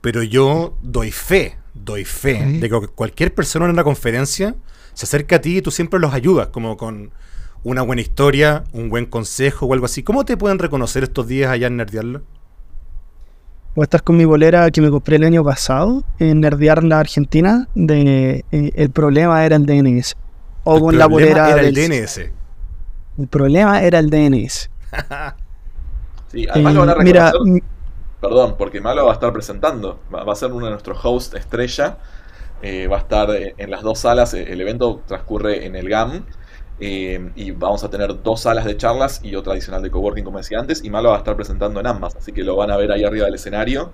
pero 0.06 0.22
yo 0.22 0.78
doy 0.82 1.10
fe, 1.10 1.56
doy 1.74 2.04
fe 2.04 2.60
de 2.60 2.70
que 2.70 2.86
cualquier 2.94 3.34
persona 3.34 3.64
en 3.64 3.72
una 3.72 3.82
conferencia 3.82 4.54
se 4.94 5.04
acerca 5.04 5.34
a 5.34 5.40
ti 5.40 5.58
y 5.58 5.62
tú 5.62 5.72
siempre 5.72 5.98
los 5.98 6.14
ayudas, 6.14 6.46
como 6.46 6.76
con 6.76 7.10
una 7.64 7.82
buena 7.82 8.02
historia, 8.02 8.62
un 8.72 8.88
buen 8.88 9.06
consejo 9.06 9.66
o 9.66 9.74
algo 9.74 9.86
así. 9.86 10.04
¿Cómo 10.04 10.24
te 10.24 10.36
pueden 10.36 10.60
reconocer 10.60 11.02
estos 11.02 11.26
días 11.26 11.50
allá 11.50 11.66
en 11.66 11.78
Nerdearlo? 11.78 12.22
Voy 13.74 13.82
a 13.82 13.86
estar 13.86 14.04
con 14.04 14.16
mi 14.16 14.24
bolera 14.24 14.70
que 14.70 14.80
me 14.80 14.90
compré 14.90 15.16
el 15.16 15.24
año 15.24 15.42
pasado 15.42 16.04
en 16.20 16.40
Nerdear 16.40 16.84
la 16.84 17.00
Argentina. 17.00 17.66
De, 17.74 18.44
eh, 18.52 18.70
el 18.76 18.90
problema 18.90 19.44
era 19.44 19.56
el 19.56 19.66
DNS. 19.66 20.14
O 20.62 20.78
con 20.78 20.96
la 20.96 21.06
bolera. 21.06 21.50
Era 21.50 21.62
el 21.62 21.74
DNS. 21.74 22.30
El 23.18 23.26
problema 23.26 23.82
era 23.82 23.98
el 23.98 24.08
DNS. 24.08 24.70
sí, 26.30 26.46
además 26.48 26.74
lo 26.74 26.80
van 26.86 26.90
a 26.90 26.92
eh, 26.92 26.94
reconocer. 26.94 27.42
Mira, 27.44 27.66
Perdón, 28.20 28.56
porque 28.56 28.80
Malo 28.80 29.04
va 29.04 29.10
a 29.10 29.14
estar 29.14 29.32
presentando. 29.32 30.00
Va, 30.12 30.30
a 30.30 30.34
ser 30.34 30.52
uno 30.52 30.66
de 30.66 30.72
nuestros 30.72 30.98
hosts 31.04 31.34
estrella 31.34 31.98
eh, 32.62 32.86
va 32.86 32.96
a 32.96 33.00
estar 33.00 33.28
en 33.30 33.70
las 33.70 33.82
dos 33.82 33.98
salas, 33.98 34.32
eh, 34.32 34.46
el 34.50 34.60
evento 34.62 35.02
transcurre 35.06 35.66
en 35.66 35.76
el 35.76 35.90
GAM 35.90 36.24
eh, 36.80 37.30
y 37.36 37.50
vamos 37.50 37.84
a 37.84 37.90
tener 37.90 38.22
dos 38.22 38.40
salas 38.40 38.64
de 38.64 38.78
charlas 38.78 39.20
y 39.22 39.34
otra 39.34 39.52
adicional 39.52 39.82
de 39.82 39.90
coworking 39.90 40.24
como 40.24 40.38
decía 40.38 40.58
antes 40.58 40.82
y 40.82 40.88
Malo 40.88 41.10
va 41.10 41.16
a 41.16 41.18
estar 41.18 41.36
presentando 41.36 41.80
en 41.80 41.86
ambas, 41.86 42.16
así 42.16 42.32
que 42.32 42.42
lo 42.42 42.56
van 42.56 42.70
a 42.70 42.78
ver 42.78 42.92
ahí 42.92 43.04
arriba 43.04 43.26
del 43.26 43.34
escenario 43.34 43.92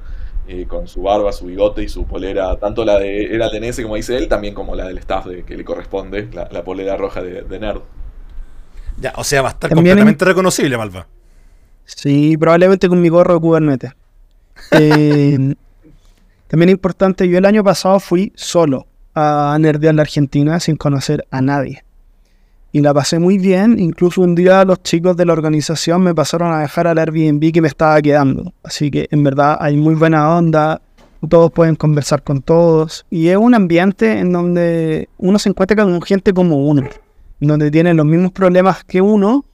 con 0.68 0.86
su 0.86 1.02
barba, 1.02 1.32
su 1.32 1.46
bigote 1.46 1.82
y 1.82 1.88
su 1.88 2.04
polera, 2.04 2.56
tanto 2.58 2.84
la 2.84 2.98
de 2.98 3.34
era 3.34 3.48
DNS 3.48 3.80
como 3.80 3.96
dice 3.96 4.16
él, 4.16 4.28
también 4.28 4.54
como 4.54 4.74
la 4.74 4.86
del 4.86 4.98
staff 4.98 5.26
de, 5.26 5.44
que 5.44 5.56
le 5.56 5.64
corresponde, 5.64 6.28
la, 6.32 6.64
polera 6.64 6.96
roja 6.96 7.22
de, 7.22 7.58
Nerd. 7.58 7.80
Ya, 8.98 9.12
o 9.16 9.24
sea, 9.24 9.40
va 9.40 9.48
a 9.48 9.52
estar 9.52 9.72
completamente 9.72 10.24
reconocible, 10.24 10.76
Malva. 10.76 11.06
Sí, 11.84 12.36
probablemente 12.36 12.88
con 12.88 13.00
mi 13.00 13.08
gorro 13.08 13.34
de 13.34 13.40
Kubernetes. 13.40 13.92
Eh, 14.70 15.54
también 16.48 16.70
importante, 16.70 17.28
yo 17.28 17.38
el 17.38 17.44
año 17.46 17.64
pasado 17.64 17.98
fui 17.98 18.32
solo 18.36 18.86
a 19.14 19.56
Nerdear 19.58 19.94
la 19.94 20.02
Argentina 20.02 20.60
sin 20.60 20.76
conocer 20.76 21.26
a 21.30 21.40
nadie. 21.40 21.84
Y 22.72 22.80
la 22.80 22.94
pasé 22.94 23.18
muy 23.18 23.36
bien, 23.36 23.78
incluso 23.78 24.22
un 24.22 24.34
día 24.34 24.64
los 24.64 24.82
chicos 24.82 25.16
de 25.16 25.26
la 25.26 25.34
organización 25.34 26.02
me 26.02 26.14
pasaron 26.14 26.52
a 26.52 26.60
dejar 26.60 26.86
al 26.86 26.98
Airbnb 26.98 27.52
que 27.52 27.60
me 27.60 27.68
estaba 27.68 28.00
quedando. 28.00 28.54
Así 28.62 28.90
que 28.90 29.08
en 29.10 29.22
verdad 29.22 29.58
hay 29.60 29.76
muy 29.76 29.94
buena 29.94 30.36
onda, 30.36 30.80
todos 31.28 31.52
pueden 31.52 31.76
conversar 31.76 32.22
con 32.22 32.40
todos. 32.40 33.04
Y 33.10 33.28
es 33.28 33.36
un 33.36 33.54
ambiente 33.54 34.18
en 34.18 34.32
donde 34.32 35.08
uno 35.18 35.38
se 35.38 35.50
encuentra 35.50 35.76
con 35.76 36.00
gente 36.00 36.32
como 36.32 36.66
uno, 36.66 36.88
donde 37.40 37.70
tiene 37.70 37.92
los 37.92 38.06
mismos 38.06 38.32
problemas 38.32 38.84
que 38.84 39.02
uno 39.02 39.44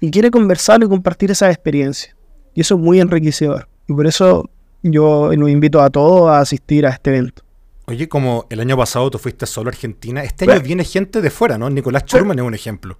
y 0.00 0.10
quiere 0.10 0.30
conversar 0.30 0.82
y 0.82 0.88
compartir 0.88 1.30
esa 1.30 1.50
experiencia. 1.50 2.14
Y 2.54 2.60
eso 2.60 2.74
es 2.74 2.80
muy 2.80 3.00
enriquecedor. 3.00 3.68
Y 3.88 3.94
por 3.94 4.06
eso 4.06 4.50
yo 4.92 5.30
los 5.34 5.50
invito 5.50 5.80
a 5.80 5.90
todos 5.90 6.30
a 6.30 6.40
asistir 6.40 6.86
a 6.86 6.90
este 6.90 7.10
evento. 7.10 7.42
Oye, 7.86 8.08
como 8.08 8.46
el 8.50 8.60
año 8.60 8.76
pasado 8.76 9.10
tú 9.10 9.18
fuiste 9.18 9.46
solo 9.46 9.68
a 9.68 9.72
Argentina, 9.72 10.22
este 10.22 10.50
año 10.50 10.60
viene 10.60 10.84
gente 10.84 11.20
de 11.20 11.30
fuera, 11.30 11.56
¿no? 11.56 11.70
Nicolás 11.70 12.04
Schurman 12.04 12.38
es 12.38 12.44
un 12.44 12.54
ejemplo. 12.54 12.98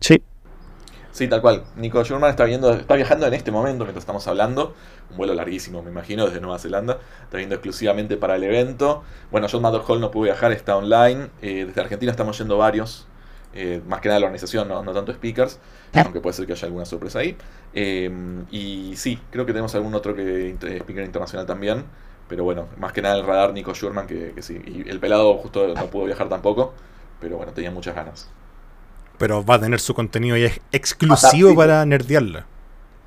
Sí. 0.00 0.22
Sí, 1.12 1.28
tal 1.28 1.42
cual. 1.42 1.64
Nico 1.76 2.02
Schurman 2.04 2.30
está, 2.30 2.44
viendo, 2.44 2.72
está 2.72 2.94
viajando 2.94 3.26
en 3.26 3.34
este 3.34 3.50
momento 3.50 3.84
mientras 3.84 4.02
estamos 4.02 4.26
hablando. 4.28 4.74
Un 5.10 5.16
vuelo 5.18 5.34
larguísimo, 5.34 5.82
me 5.82 5.90
imagino, 5.90 6.24
desde 6.26 6.40
Nueva 6.40 6.58
Zelanda. 6.58 7.00
Está 7.24 7.36
viendo 7.36 7.54
exclusivamente 7.54 8.16
para 8.16 8.36
el 8.36 8.44
evento. 8.44 9.02
Bueno, 9.30 9.46
John 9.50 9.62
Maddox 9.62 9.88
Hall 9.88 10.00
no 10.00 10.10
pudo 10.10 10.24
viajar, 10.24 10.52
está 10.52 10.76
online. 10.76 11.28
Eh, 11.42 11.64
desde 11.66 11.80
Argentina 11.80 12.10
estamos 12.10 12.38
yendo 12.38 12.56
varios. 12.56 13.06
Eh, 13.54 13.82
más 13.86 14.00
que 14.00 14.08
nada 14.08 14.20
la 14.20 14.26
organización, 14.26 14.68
no, 14.68 14.82
no 14.82 14.92
tanto 14.92 15.12
speakers. 15.12 15.58
Aunque 15.94 16.20
puede 16.20 16.34
ser 16.34 16.46
que 16.46 16.52
haya 16.52 16.66
alguna 16.66 16.84
sorpresa 16.84 17.18
ahí. 17.18 17.36
Em, 17.74 18.46
y 18.50 18.94
sí, 18.96 19.18
creo 19.30 19.44
que 19.44 19.52
tenemos 19.52 19.74
algún 19.74 19.94
otro 19.94 20.14
que 20.14 20.56
speaker 20.80 21.04
internacional 21.04 21.46
también. 21.46 21.84
Pero 22.28 22.44
bueno, 22.44 22.68
más 22.78 22.92
que 22.92 23.02
nada 23.02 23.16
el 23.16 23.26
radar 23.26 23.52
Nico 23.52 23.74
Schurman, 23.74 24.06
que, 24.06 24.34
sí. 24.40 24.60
Y 24.64 24.88
el 24.88 25.00
pelado 25.00 25.34
justo 25.34 25.74
no 25.74 25.86
pudo 25.86 26.04
viajar 26.06 26.28
tampoco. 26.28 26.72
Pero 27.20 27.36
bueno, 27.36 27.52
tenía 27.52 27.70
muchas 27.70 27.94
ganas. 27.94 28.28
Pero 29.18 29.44
va 29.44 29.56
a 29.56 29.60
tener 29.60 29.80
su 29.80 29.94
contenido 29.94 30.36
y 30.36 30.44
es 30.44 30.60
exclusivo 30.72 31.54
para 31.54 31.84
nerdearla 31.84 32.46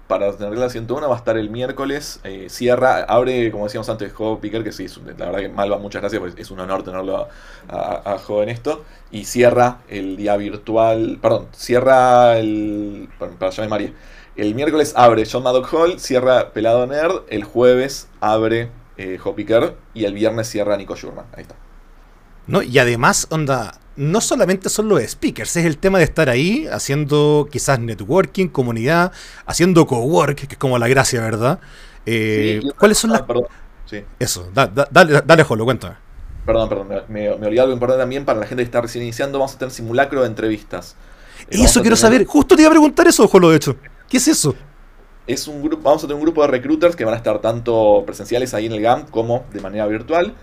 para 0.07 0.35
tener 0.35 0.57
la 0.57 0.69
101 0.69 1.07
va 1.09 1.15
a 1.15 1.17
estar 1.17 1.37
el 1.37 1.49
miércoles. 1.49 2.19
Eh, 2.23 2.47
cierra, 2.49 3.03
abre, 3.03 3.51
como 3.51 3.65
decíamos 3.65 3.89
antes, 3.89 4.13
Joe 4.13 4.37
Picker, 4.37 4.63
que 4.63 4.71
sí, 4.71 4.87
la 5.17 5.25
verdad 5.25 5.39
que 5.39 5.49
Malva, 5.49 5.77
muchas 5.79 6.01
gracias, 6.01 6.21
porque 6.21 6.41
es 6.41 6.51
un 6.51 6.59
honor 6.59 6.83
tenerlo 6.83 7.27
a, 7.69 8.01
a, 8.05 8.43
en 8.43 8.49
esto. 8.49 8.83
Y 9.11 9.25
cierra 9.25 9.79
el 9.87 10.17
día 10.17 10.37
virtual, 10.37 11.19
perdón, 11.21 11.47
cierra 11.53 12.37
el. 12.37 13.09
Para, 13.17 13.31
para 13.33 13.67
María. 13.67 13.93
El 14.35 14.53
miércoles 14.53 14.93
abre 14.97 15.23
John 15.31 15.43
Maddock 15.43 15.73
Hall, 15.73 15.99
cierra 15.99 16.51
Pelado 16.51 16.85
Nerd. 16.85 17.21
El 17.29 17.43
jueves 17.45 18.09
abre 18.19 18.69
eh, 18.97 19.17
Picker 19.35 19.75
y 19.93 20.05
el 20.05 20.13
viernes 20.13 20.49
cierra 20.49 20.75
Nico 20.77 20.95
Schurman. 20.95 21.25
Ahí 21.33 21.43
está. 21.43 21.55
No, 22.47 22.61
y 22.61 22.77
además, 22.77 23.27
onda, 23.31 23.79
no 23.97 24.21
solamente 24.21 24.69
son 24.69 24.89
los 24.89 25.01
speakers, 25.01 25.55
es 25.55 25.65
el 25.65 25.77
tema 25.77 25.99
de 25.99 26.03
estar 26.03 26.29
ahí 26.29 26.67
haciendo 26.67 27.47
quizás 27.51 27.79
networking, 27.79 28.47
comunidad, 28.47 29.11
haciendo 29.45 29.85
cowork, 29.87 30.35
que 30.47 30.53
es 30.55 30.57
como 30.57 30.77
la 30.77 30.87
gracia, 30.87 31.21
¿verdad? 31.21 31.59
Eh, 32.05 32.61
¿Cuáles 32.77 32.97
son 32.97 33.11
las... 33.11 33.21
Perdón, 33.21 33.45
sí. 33.85 34.03
Eso, 34.19 34.49
dale, 34.53 35.21
dale, 35.25 35.43
Jolo, 35.43 35.65
cuéntame. 35.65 35.95
Perdón, 36.45 36.69
perdón, 36.69 36.87
me, 36.87 37.35
me, 37.37 37.47
olvidé 37.47 37.61
algo 37.61 37.73
importante 37.73 38.01
también 38.01 38.25
para 38.25 38.39
la 38.39 38.45
gente 38.45 38.61
que 38.63 38.65
está 38.65 38.81
recién 38.81 39.03
iniciando, 39.03 39.39
vamos 39.39 39.55
a 39.55 39.57
tener 39.57 39.71
simulacro 39.71 40.21
de 40.21 40.27
entrevistas. 40.27 40.95
Eh, 41.49 41.63
eso 41.63 41.81
quiero 41.81 41.95
saber, 41.95 42.25
justo 42.25 42.55
te 42.55 42.61
iba 42.61 42.69
a 42.69 42.71
preguntar 42.71 43.07
eso, 43.07 43.27
Jolo, 43.27 43.49
de 43.49 43.57
hecho. 43.57 43.77
¿Qué 44.07 44.17
es 44.17 44.27
eso? 44.27 44.53
Es 45.25 45.47
un 45.47 45.63
grupo, 45.63 45.81
vamos 45.81 46.03
a 46.03 46.07
tener 46.07 46.17
un 46.17 46.21
grupo 46.21 46.41
de 46.43 46.49
recruiters 46.49 46.95
que 46.95 47.03
van 47.03 47.15
a 47.15 47.17
estar 47.17 47.39
tanto 47.39 48.03
presenciales 48.05 48.53
ahí 48.53 48.67
en 48.67 48.73
el 48.73 48.81
GAM 48.81 49.07
como 49.07 49.45
de 49.51 49.59
manera 49.59 49.87
virtual 49.87 50.35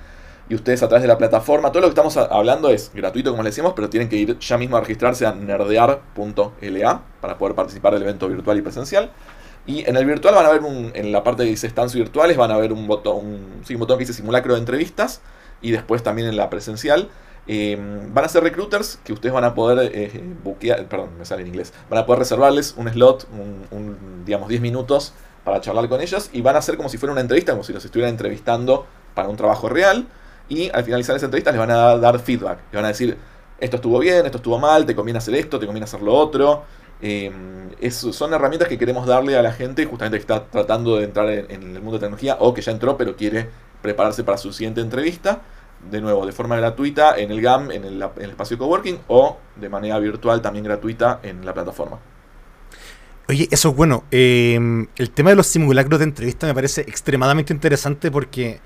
y 0.49 0.55
ustedes 0.55 0.83
a 0.83 0.89
través 0.89 1.03
de 1.03 1.09
la 1.09 1.19
plataforma, 1.19 1.71
todo 1.71 1.83
lo 1.83 1.89
que 1.89 1.93
estamos 1.93 2.17
hablando 2.17 2.69
es 2.71 2.91
gratuito 2.95 3.31
como 3.31 3.43
les 3.43 3.55
decimos, 3.55 3.73
pero 3.75 3.89
tienen 3.89 4.09
que 4.09 4.17
ir 4.17 4.39
ya 4.39 4.59
mismo 4.59 4.77
a 4.77 4.81
registrarse 4.81 5.27
a 5.27 5.33
nerdear.la 5.33 7.03
para 7.21 7.39
poder 7.39 7.55
participar 7.55 7.95
del 7.95 8.03
evento 8.03 8.29
virtual 8.29 8.59
y 8.59 8.63
presencial. 8.63 9.11
Y 9.65 9.89
en 9.89 9.97
el 9.97 10.05
virtual 10.05 10.35
van 10.35 10.47
a 10.47 10.51
ver 10.51 10.63
un, 10.63 10.91
en 10.95 11.13
la 11.13 11.23
parte 11.23 11.45
que 11.45 11.51
dice 11.51 11.69
stands 11.71 11.95
virtuales, 11.95 12.37
van 12.37 12.51
a 12.51 12.57
ver 12.57 12.73
un 12.73 12.89
botón, 12.89 13.25
un, 13.25 13.79
botón 13.79 13.97
que 13.97 14.03
dice 14.03 14.13
simulacro 14.13 14.55
de 14.55 14.61
entrevistas 14.61 15.21
y 15.61 15.71
después 15.71 16.03
también 16.03 16.29
en 16.29 16.37
la 16.37 16.51
presencial. 16.51 17.09
Eh, 17.47 17.77
van 18.13 18.25
a 18.25 18.29
ser 18.29 18.43
recruiters 18.45 19.01
que 19.05 19.13
ustedes 19.13 19.33
van 19.33 19.45
a 19.45 19.55
poder 19.55 19.91
eh, 19.95 20.23
buquear, 20.45 20.87
perdón, 20.87 21.11
me 21.19 21.25
sale 21.25 21.43
en 21.43 21.49
inglés, 21.49 21.73
van 21.91 21.99
a 21.99 22.07
poder 22.07 22.21
reservarles 22.21 22.75
un 22.77 22.89
slot, 22.89 23.27
un, 23.33 24.23
digamos 24.25 24.49
10 24.49 24.61
minutos 24.61 25.13
para 25.45 25.61
charlar 25.61 25.89
con 25.89 26.01
ellos 26.01 26.31
y 26.33 26.41
van 26.41 26.55
a 26.55 26.63
ser 26.63 26.77
como 26.77 26.89
si 26.89 26.99
fuera 26.99 27.13
una 27.13 27.21
entrevista, 27.21 27.51
como 27.51 27.65
si 27.65 27.73
los 27.73 27.85
estuvieran 27.85 28.13
entrevistando 28.13 28.87
para 29.15 29.29
un 29.29 29.37
trabajo 29.37 29.69
real 29.69 30.07
y 30.53 30.71
al 30.73 30.85
finalizar 30.85 31.17
esa 31.17 31.25
entrevista 31.27 31.51
les 31.51 31.59
van 31.59 31.71
a 31.71 31.97
dar 31.97 32.19
feedback, 32.19 32.59
les 32.71 32.75
van 32.75 32.85
a 32.85 32.89
decir 32.89 33.17
esto 33.59 33.77
estuvo 33.77 33.99
bien, 34.01 34.27
esto 34.27 34.39
estuvo 34.39 34.59
mal, 34.59 34.85
te 34.85 34.95
conviene 34.95 35.19
hacer 35.19 35.35
esto, 35.37 35.59
te 35.59 35.67
conviene 35.67 35.85
hacer 35.85 36.03
lo 36.03 36.13
otro. 36.13 36.65
Eh, 37.01 37.31
son 37.91 38.35
herramientas 38.35 38.69
que 38.69 38.77
queremos 38.77 39.07
darle 39.07 39.37
a 39.37 39.43
la 39.43 39.53
gente 39.53 39.87
justamente 39.87 40.19
que 40.19 40.23
está 40.23 40.45
tratando 40.45 40.97
de 40.97 41.05
entrar 41.05 41.29
en, 41.29 41.51
el 41.51 41.81
mundo 41.81 41.93
de 41.93 42.01
tecnología 42.01 42.37
o 42.41 42.53
que 42.55 42.61
ya 42.61 42.71
entró 42.71 42.97
pero 42.97 43.17
quiere 43.17 43.49
prepararse 43.81 44.25
para 44.25 44.37
su 44.37 44.53
siguiente 44.53 44.81
entrevista. 44.81 45.43
De 45.91 46.01
nuevo, 46.01 46.27
de 46.27 46.33
forma 46.33 46.57
gratuita 46.57 47.17
en 47.17 47.33
el 47.33 47.41
GAM, 47.41 47.71
en 47.73 47.85
el, 47.85 48.03
espacio 48.03 48.59
coworking 48.59 48.99
o 49.09 49.39
de 49.57 49.69
manera 49.69 49.99
virtual 49.99 50.43
también 50.43 50.65
gratuita 50.65 51.21
en 51.23 51.45
la 51.47 51.55
plataforma. 51.55 51.99
Oye, 53.29 53.49
eso 53.51 53.71
es 53.71 53.77
bueno. 53.77 54.05
Em, 54.11 54.87
el 54.97 55.11
tema 55.11 55.31
de 55.31 55.37
los 55.37 55.47
simulacros 55.47 55.99
de 55.99 56.05
entrevista 56.05 56.47
me 56.47 56.55
parece 56.55 56.83
extremadamente 56.83 57.53
interesante 57.53 58.11
porque 58.11 58.61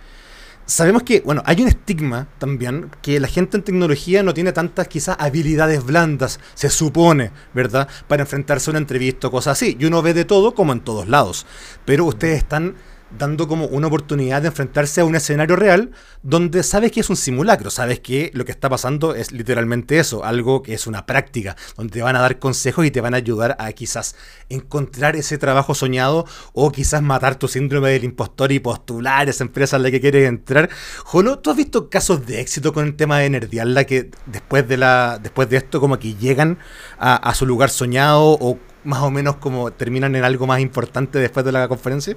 sabemos 0.66 1.04
que, 1.04 1.20
bueno, 1.20 1.42
hay 1.46 1.62
un 1.62 1.68
estigma 1.68 2.28
también 2.38 2.90
que 3.00 3.18
la 3.20 3.28
gente 3.28 3.56
en 3.56 3.62
tecnología 3.62 4.22
no 4.22 4.34
tiene 4.34 4.52
tantas 4.52 4.88
quizás 4.88 5.16
habilidades 5.18 5.84
blandas, 5.84 6.40
se 6.54 6.68
supone, 6.68 7.30
¿verdad? 7.54 7.88
Para 8.08 8.22
enfrentarse 8.22 8.70
a 8.70 8.72
una 8.72 8.78
entrevista 8.78 9.28
o 9.28 9.30
cosas 9.30 9.52
así. 9.52 9.76
Y 9.78 9.84
uno 9.86 10.02
ve 10.02 10.12
de 10.12 10.24
todo 10.24 10.54
como 10.54 10.72
en 10.72 10.80
todos 10.80 11.08
lados. 11.08 11.46
Pero 11.84 12.04
ustedes 12.04 12.38
están 12.38 12.74
dando 13.10 13.46
como 13.48 13.66
una 13.66 13.86
oportunidad 13.86 14.42
de 14.42 14.48
enfrentarse 14.48 15.00
a 15.00 15.04
un 15.04 15.14
escenario 15.14 15.56
real 15.56 15.92
donde 16.22 16.62
sabes 16.62 16.92
que 16.92 17.00
es 17.00 17.10
un 17.10 17.16
simulacro, 17.16 17.70
sabes 17.70 18.00
que 18.00 18.30
lo 18.34 18.44
que 18.44 18.52
está 18.52 18.68
pasando 18.68 19.14
es 19.14 19.32
literalmente 19.32 19.98
eso, 19.98 20.24
algo 20.24 20.62
que 20.62 20.74
es 20.74 20.86
una 20.86 21.06
práctica, 21.06 21.56
donde 21.76 21.92
te 21.92 22.02
van 22.02 22.16
a 22.16 22.20
dar 22.20 22.38
consejos 22.38 22.84
y 22.84 22.90
te 22.90 23.00
van 23.00 23.14
a 23.14 23.18
ayudar 23.18 23.56
a 23.58 23.72
quizás 23.72 24.16
encontrar 24.48 25.16
ese 25.16 25.38
trabajo 25.38 25.74
soñado 25.74 26.26
o 26.52 26.72
quizás 26.72 27.02
matar 27.02 27.36
tu 27.36 27.48
síndrome 27.48 27.90
del 27.90 28.04
impostor 28.04 28.52
y 28.52 28.58
postular 28.58 29.28
esa 29.28 29.44
empresa 29.44 29.76
en 29.76 29.84
la 29.84 29.90
que 29.90 30.00
quieres 30.00 30.28
entrar. 30.28 30.68
Jolo, 31.04 31.38
¿tú 31.38 31.50
has 31.50 31.56
visto 31.56 31.88
casos 31.88 32.26
de 32.26 32.40
éxito 32.40 32.72
con 32.72 32.86
el 32.86 32.96
tema 32.96 33.18
de 33.18 33.30
Nerdialla 33.30 33.84
que 33.84 34.10
después 34.26 34.66
de, 34.66 34.76
la, 34.76 35.18
después 35.22 35.48
de 35.48 35.58
esto 35.58 35.80
como 35.80 35.98
que 35.98 36.14
llegan 36.14 36.58
a, 36.98 37.16
a 37.16 37.34
su 37.34 37.46
lugar 37.46 37.70
soñado 37.70 38.36
o 38.40 38.58
más 38.84 39.02
o 39.02 39.10
menos 39.10 39.36
como 39.36 39.72
terminan 39.72 40.14
en 40.16 40.24
algo 40.24 40.46
más 40.46 40.60
importante 40.60 41.18
después 41.18 41.44
de 41.44 41.52
la 41.52 41.68
conferencia? 41.68 42.16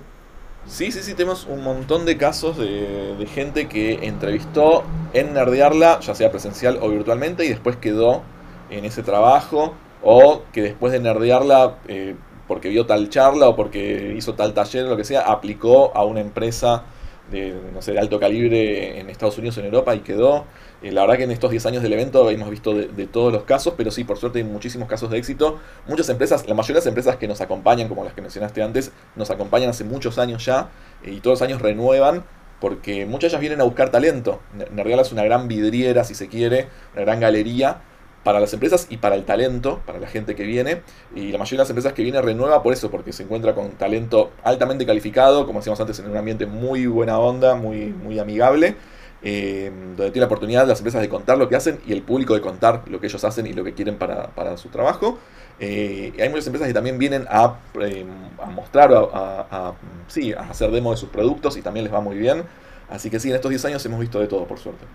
Sí, 0.70 0.92
sí, 0.92 1.02
sí, 1.02 1.16
tenemos 1.16 1.48
un 1.50 1.64
montón 1.64 2.06
de 2.06 2.16
casos 2.16 2.56
de, 2.56 3.28
gente 3.34 3.68
que 3.68 4.06
entrevistó 4.06 4.84
en 5.14 5.34
Nerdearla, 5.34 6.00
ya 6.00 6.14
sea 6.14 6.30
presencial 6.30 6.78
o 6.80 6.90
virtualmente, 6.90 7.44
y 7.44 7.50
después 7.50 7.76
quedó 7.78 8.22
en 8.70 8.86
ese 8.86 9.02
trabajo, 9.02 9.74
o 10.04 10.44
que 10.54 10.62
después 10.62 10.94
de 10.94 11.00
Nerdearla, 11.00 11.80
eh, 11.88 12.16
porque 12.48 12.70
vio 12.70 12.86
tal 12.86 13.10
charla 13.10 13.50
o 13.50 13.56
porque 13.56 14.14
hizo 14.16 14.36
tal 14.36 14.54
taller 14.54 14.86
lo 14.86 14.96
que 14.96 15.04
sea, 15.06 15.22
aplicó 15.22 15.92
a 15.96 16.06
una 16.06 16.20
empresa 16.22 16.84
de, 17.32 17.54
no 17.74 17.82
sé, 17.82 17.94
de 17.94 18.00
alto 18.00 18.20
calibre 18.20 19.00
en 19.00 19.10
Estados 19.10 19.38
Unidos 19.38 19.58
o 19.58 19.60
en 19.62 19.68
Europa 19.68 19.96
y 19.96 20.00
quedó. 20.00 20.46
Eh, 20.82 20.92
la 20.92 21.02
verdad 21.02 21.18
que 21.18 21.24
en 21.24 21.32
estos 21.32 21.52
10 21.52 21.66
años 21.66 21.84
del 21.84 21.94
evento 21.94 22.30
hemos 22.30 22.50
visto 22.50 22.74
de, 22.74 23.08
todos 23.08 23.34
los 23.34 23.44
casos, 23.44 23.74
pero 23.78 23.92
sí, 23.92 24.04
por 24.04 24.18
suerte 24.18 24.40
hay 24.40 24.46
muchísimos 24.46 24.88
casos 24.88 25.10
de 25.10 25.18
éxito. 25.18 25.60
Muchas 25.88 26.10
empresas, 26.10 26.48
la 26.48 26.56
mayoría 26.56 26.76
de 26.76 26.80
las 26.80 26.88
empresas 26.88 27.16
que 27.18 27.28
nos 27.28 27.42
acompañan, 27.42 27.88
como 27.88 28.04
las 28.04 28.14
que 28.14 28.22
mencionaste 28.22 28.62
antes, 28.62 28.92
nos 29.16 29.30
acompañan 29.30 29.70
hace 29.70 29.84
muchos 29.84 30.18
años 30.18 30.46
ya 30.46 30.70
eh, 31.04 31.12
y 31.12 31.20
todos 31.20 31.40
los 31.40 31.48
años 31.48 31.62
renuevan 31.62 32.24
porque 32.60 33.06
muchas 33.06 33.22
de 33.22 33.28
ellas 33.30 33.42
vienen 33.42 33.62
a 33.62 33.64
buscar 33.64 33.90
talento. 33.90 34.42
Nerdial 34.72 35.00
es 35.00 35.12
una 35.12 35.24
gran 35.24 35.48
vidriera, 35.48 36.04
si 36.04 36.14
se 36.14 36.28
quiere, 36.28 36.68
una 36.94 37.04
gran 37.04 37.20
galería 37.20 37.82
para 38.24 38.40
las 38.40 38.54
empresas 38.54 38.88
y 38.90 38.98
para 38.98 39.16
el 39.16 39.26
talento, 39.26 39.82
para 39.86 40.00
la 40.00 40.08
gente 40.08 40.36
que 40.36 40.44
viene. 40.44 40.82
Y 41.16 41.32
la 41.32 41.38
mayoría 41.38 41.58
de 41.58 41.64
las 41.64 41.70
empresas 41.70 41.94
que 41.94 42.04
viene 42.04 42.22
renueva 42.22 42.62
por 42.62 42.74
eso, 42.74 42.92
porque 42.92 43.14
se 43.14 43.24
encuentra 43.24 43.56
con 43.56 43.72
talento 43.72 44.32
altamente 44.44 44.86
calificado, 44.86 45.46
como 45.46 45.60
decíamos 45.60 45.80
antes, 45.80 46.00
en 46.00 46.10
un 46.10 46.18
ambiente 46.18 46.46
muy 46.46 46.88
buena 46.88 47.20
onda, 47.20 47.56
muy, 47.56 47.88
muy 47.88 48.20
amigable. 48.20 48.76
Eh, 49.22 49.70
donde 49.98 50.12
tiene 50.12 50.22
la 50.22 50.28
oportunidad 50.28 50.66
las 50.66 50.80
empresas 50.80 51.02
de 51.02 51.10
contar 51.10 51.38
lo 51.38 51.50
que 51.50 51.58
hacen 51.58 51.82
y 51.86 51.92
el 51.92 52.02
público 52.04 52.36
de 52.36 52.40
contar 52.40 52.84
lo 52.88 53.02
que 53.02 53.08
ellos 53.08 53.22
hacen 53.26 53.48
y 53.48 53.54
lo 53.54 53.66
que 53.66 53.74
quieren 53.74 53.98
para, 53.98 54.58
su 54.58 54.70
trabajo. 54.70 55.18
Eh, 55.60 56.14
hay 56.18 56.30
muchas 56.30 56.48
empresas 56.48 56.70
que 56.70 56.74
también 56.74 56.98
vienen 56.98 57.26
a, 57.30 57.58
eh, 57.82 58.06
mostrar, 58.54 58.94
a, 58.94 59.74
sí, 60.08 60.32
a 60.34 60.50
hacer 60.50 60.72
demo 60.72 60.92
de 60.92 60.98
sus 60.98 61.10
productos 61.10 61.58
y 61.58 61.62
también 61.62 61.84
les 61.84 61.94
va 61.94 62.00
muy 62.00 62.18
bien. 62.18 62.44
Así 62.90 63.10
que 63.10 63.20
sí, 63.20 63.30
en 63.30 63.36
estos 63.36 63.50
10 63.50 63.66
años 63.66 63.86
hemos 63.86 64.00
visto 64.00 64.20
de 64.20 64.28
todo, 64.28 64.46
por 64.46 64.58
suerte. 64.58 64.86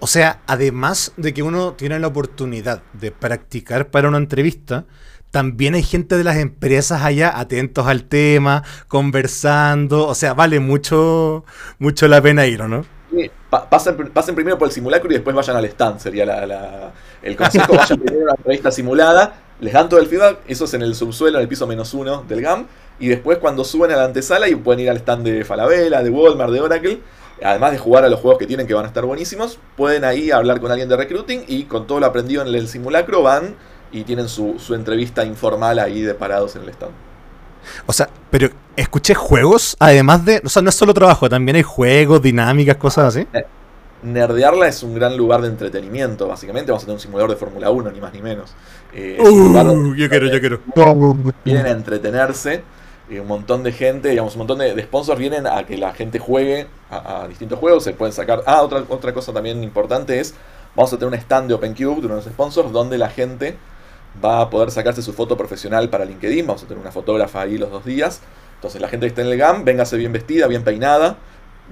O 0.00 0.06
sea, 0.06 0.40
además 0.46 1.12
de 1.16 1.34
que 1.34 1.42
uno 1.42 1.72
tiene 1.72 1.98
la 1.98 2.06
oportunidad 2.06 2.82
de 2.92 3.10
practicar 3.10 3.90
para 3.90 4.08
una 4.08 4.18
entrevista, 4.18 4.84
también 5.30 5.74
hay 5.74 5.82
gente 5.82 6.16
de 6.16 6.24
las 6.24 6.36
empresas 6.36 7.02
allá 7.02 7.38
atentos 7.38 7.86
al 7.86 8.04
tema, 8.04 8.62
conversando. 8.86 10.06
O 10.06 10.14
sea, 10.14 10.34
vale 10.34 10.60
mucho, 10.60 11.44
mucho 11.78 12.08
la 12.08 12.22
pena 12.22 12.46
ir, 12.46 12.64
¿no? 12.64 12.84
pasen, 13.50 14.34
primero 14.34 14.58
por 14.58 14.68
el 14.68 14.72
simulacro 14.72 15.10
y 15.10 15.14
después 15.14 15.34
vayan 15.34 15.56
al 15.56 15.64
stand, 15.64 15.98
sería 15.98 16.92
el 17.22 17.36
consejo. 17.36 17.72
vayan 17.76 17.98
primero 17.98 18.22
a 18.22 18.24
una 18.24 18.34
entrevista 18.36 18.70
simulada, 18.70 19.34
les 19.60 19.72
dan 19.72 19.88
todo 19.88 20.00
el 20.00 20.06
feedback, 20.06 20.38
eso 20.46 20.66
es 20.66 20.74
en 20.74 20.82
el 20.82 20.94
subsuelo, 20.94 21.38
en 21.38 21.42
el 21.42 21.48
piso 21.48 21.66
menos 21.66 21.94
uno 21.94 22.22
del 22.28 22.42
GAM, 22.42 22.66
y 23.00 23.08
después 23.08 23.38
cuando 23.38 23.64
suben 23.64 23.90
a 23.92 23.96
la 23.96 24.04
antesala 24.04 24.48
y 24.48 24.54
pueden 24.54 24.80
ir 24.80 24.90
al 24.90 24.98
stand 24.98 25.24
de 25.24 25.44
Falabella, 25.44 26.02
de 26.02 26.10
Walmart, 26.10 26.52
de 26.52 26.60
Oracle, 26.60 27.00
además 27.42 27.72
de 27.72 27.78
jugar 27.78 28.04
a 28.04 28.08
los 28.08 28.20
juegos 28.20 28.38
que 28.38 28.46
tienen 28.46 28.66
que 28.66 28.74
van 28.74 28.84
a 28.84 28.88
estar 28.88 29.04
buenísimos, 29.04 29.58
pueden 29.76 30.04
ahí 30.04 30.30
hablar 30.30 30.60
con 30.60 30.70
alguien 30.70 30.88
de 30.88 30.96
recruiting 30.96 31.44
y 31.46 31.64
con 31.64 31.86
todo 31.86 32.00
lo 32.00 32.06
aprendido 32.06 32.42
en 32.42 32.54
el 32.54 32.68
simulacro 32.68 33.22
van 33.22 33.56
y 33.92 34.04
tienen 34.04 34.28
su, 34.28 34.58
su 34.58 34.74
entrevista 34.74 35.24
informal 35.24 35.78
ahí 35.78 36.02
de 36.02 36.14
parados 36.14 36.56
en 36.56 36.62
el 36.62 36.68
stand. 36.70 36.92
O 37.86 37.92
sea, 37.92 38.08
pero 38.30 38.48
escuché 38.76 39.14
juegos, 39.14 39.76
además 39.78 40.24
de. 40.24 40.40
O 40.44 40.48
sea, 40.48 40.62
no 40.62 40.70
es 40.70 40.74
solo 40.74 40.94
trabajo, 40.94 41.28
también 41.28 41.56
hay 41.56 41.62
juegos, 41.62 42.22
dinámicas, 42.22 42.76
cosas 42.76 43.16
así. 43.16 43.26
Eh, 43.32 43.44
nerdearla 44.02 44.68
es 44.68 44.82
un 44.82 44.94
gran 44.94 45.16
lugar 45.16 45.42
de 45.42 45.48
entretenimiento, 45.48 46.28
básicamente. 46.28 46.70
Vamos 46.70 46.84
a 46.84 46.86
tener 46.86 46.96
un 46.96 47.00
simulador 47.00 47.30
de 47.30 47.36
Fórmula 47.36 47.70
1, 47.70 47.90
ni 47.90 48.00
más 48.00 48.12
ni 48.12 48.22
menos. 48.22 48.54
Eh, 48.94 49.18
uh, 49.20 49.94
yo 49.94 50.08
quiero, 50.08 50.26
yo 50.28 50.40
quiero. 50.40 50.60
Vienen 51.44 51.66
a 51.66 51.70
entretenerse. 51.70 52.62
Un 53.10 53.26
montón 53.26 53.62
de 53.62 53.72
gente, 53.72 54.10
digamos, 54.10 54.34
un 54.34 54.40
montón 54.40 54.58
de, 54.58 54.82
sponsors 54.82 55.18
vienen 55.18 55.46
a 55.46 55.64
que 55.64 55.78
la 55.78 55.92
gente 55.94 56.18
juegue 56.18 56.66
a, 56.90 57.26
distintos 57.28 57.58
juegos. 57.58 57.84
Se 57.84 57.92
pueden 57.92 58.12
sacar. 58.12 58.42
Ah, 58.46 58.62
otra, 58.62 58.84
otra 58.88 59.14
cosa 59.14 59.32
también 59.32 59.62
importante 59.62 60.20
es. 60.20 60.34
Vamos 60.76 60.92
a 60.92 60.98
tener 60.98 61.12
un 61.12 61.18
stand 61.18 61.48
de 61.48 61.54
OpenCube 61.54 62.00
de 62.00 62.06
unos 62.06 62.24
sponsors 62.24 62.70
donde 62.70 62.98
la 62.98 63.08
gente 63.08 63.56
va 64.22 64.42
a 64.42 64.50
poder 64.50 64.70
sacarse 64.70 65.02
su 65.02 65.12
foto 65.12 65.36
profesional 65.36 65.88
para 65.88 66.04
LinkedIn. 66.04 66.46
Vamos 66.46 66.62
a 66.62 66.66
tener 66.66 66.80
una 66.80 66.92
fotógrafa 66.92 67.42
ahí 67.42 67.58
los 67.58 67.70
dos 67.70 67.84
días. 67.84 68.20
Entonces 68.56 68.80
la 68.80 68.88
gente 68.88 69.06
que 69.06 69.08
está 69.08 69.22
en 69.22 69.28
el 69.28 69.38
GAM, 69.38 69.64
véngase 69.64 69.96
bien 69.96 70.12
vestida, 70.12 70.46
bien 70.46 70.64
peinada, 70.64 71.16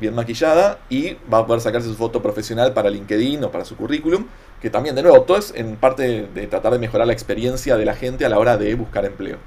bien 0.01 0.15
maquillada 0.15 0.79
y 0.89 1.17
va 1.33 1.39
a 1.39 1.47
poder 1.47 1.61
sacarse 1.61 1.89
su 1.89 1.97
foto 1.97 2.23
profesional 2.23 2.73
para 2.73 2.91
LinkedIn 2.91 3.45
o 3.45 3.51
para 3.51 3.65
su 3.65 3.77
currículum. 3.77 4.27
Que 4.61 4.71
también, 4.71 4.95
de 4.95 5.03
nuevo, 5.03 5.23
todo 5.23 5.37
es 5.37 5.53
en 5.55 5.77
parte 5.77 6.29
de 6.33 6.47
tratar 6.47 6.73
de 6.73 6.79
mejorar 6.79 7.07
la 7.07 7.13
experiencia 7.13 7.77
de 7.77 7.85
la 7.85 7.95
gente 7.95 8.25
a 8.25 8.29
la 8.29 8.39
hora 8.39 8.57
de 8.57 8.75
buscar 8.75 9.05
empleo. 9.05 9.39